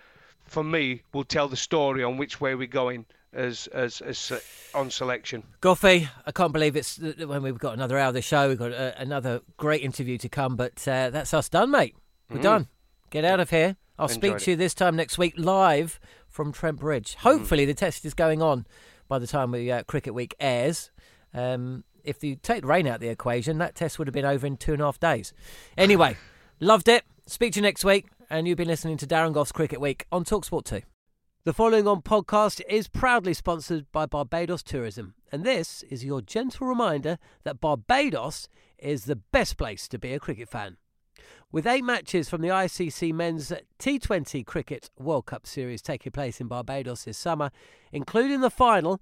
[0.46, 4.40] for me, will tell the story on which way we're going as as, as uh,
[4.78, 5.44] on selection.
[5.62, 8.48] Goffy, I can't believe it's when we've got another hour of the show.
[8.48, 11.96] We've got uh, another great interview to come, but uh, that's us done, mate.
[12.30, 12.44] We're Mm.
[12.44, 12.68] done.
[13.10, 13.76] Get out of here.
[14.00, 17.16] I'll Enjoyed speak to you this time next week live from Trent Bridge.
[17.16, 18.66] Hopefully, the test is going on
[19.08, 20.92] by the time we uh, Cricket Week airs.
[21.36, 24.26] Um, if you take the rain out of the equation, that test would have been
[24.26, 25.34] over in two and a half days.
[25.78, 26.18] Anyway,
[26.60, 27.04] loved it.
[27.28, 30.24] Speak to you next week, and you've been listening to Darren Gough's Cricket Week on
[30.24, 30.82] Talksport 2.
[31.44, 36.68] The following on podcast is proudly sponsored by Barbados Tourism, and this is your gentle
[36.68, 38.48] reminder that Barbados
[38.80, 40.78] is the best place to be a cricket fan.
[41.52, 46.48] With eight matches from the ICC Men's T20 Cricket World Cup Series taking place in
[46.48, 47.52] Barbados this summer,
[47.92, 49.02] including the final,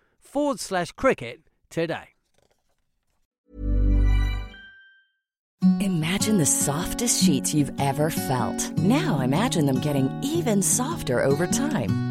[0.21, 2.09] forward slash cricket today.
[5.79, 8.77] Imagine the softest sheets you've ever felt.
[8.77, 12.10] Now imagine them getting even softer over time.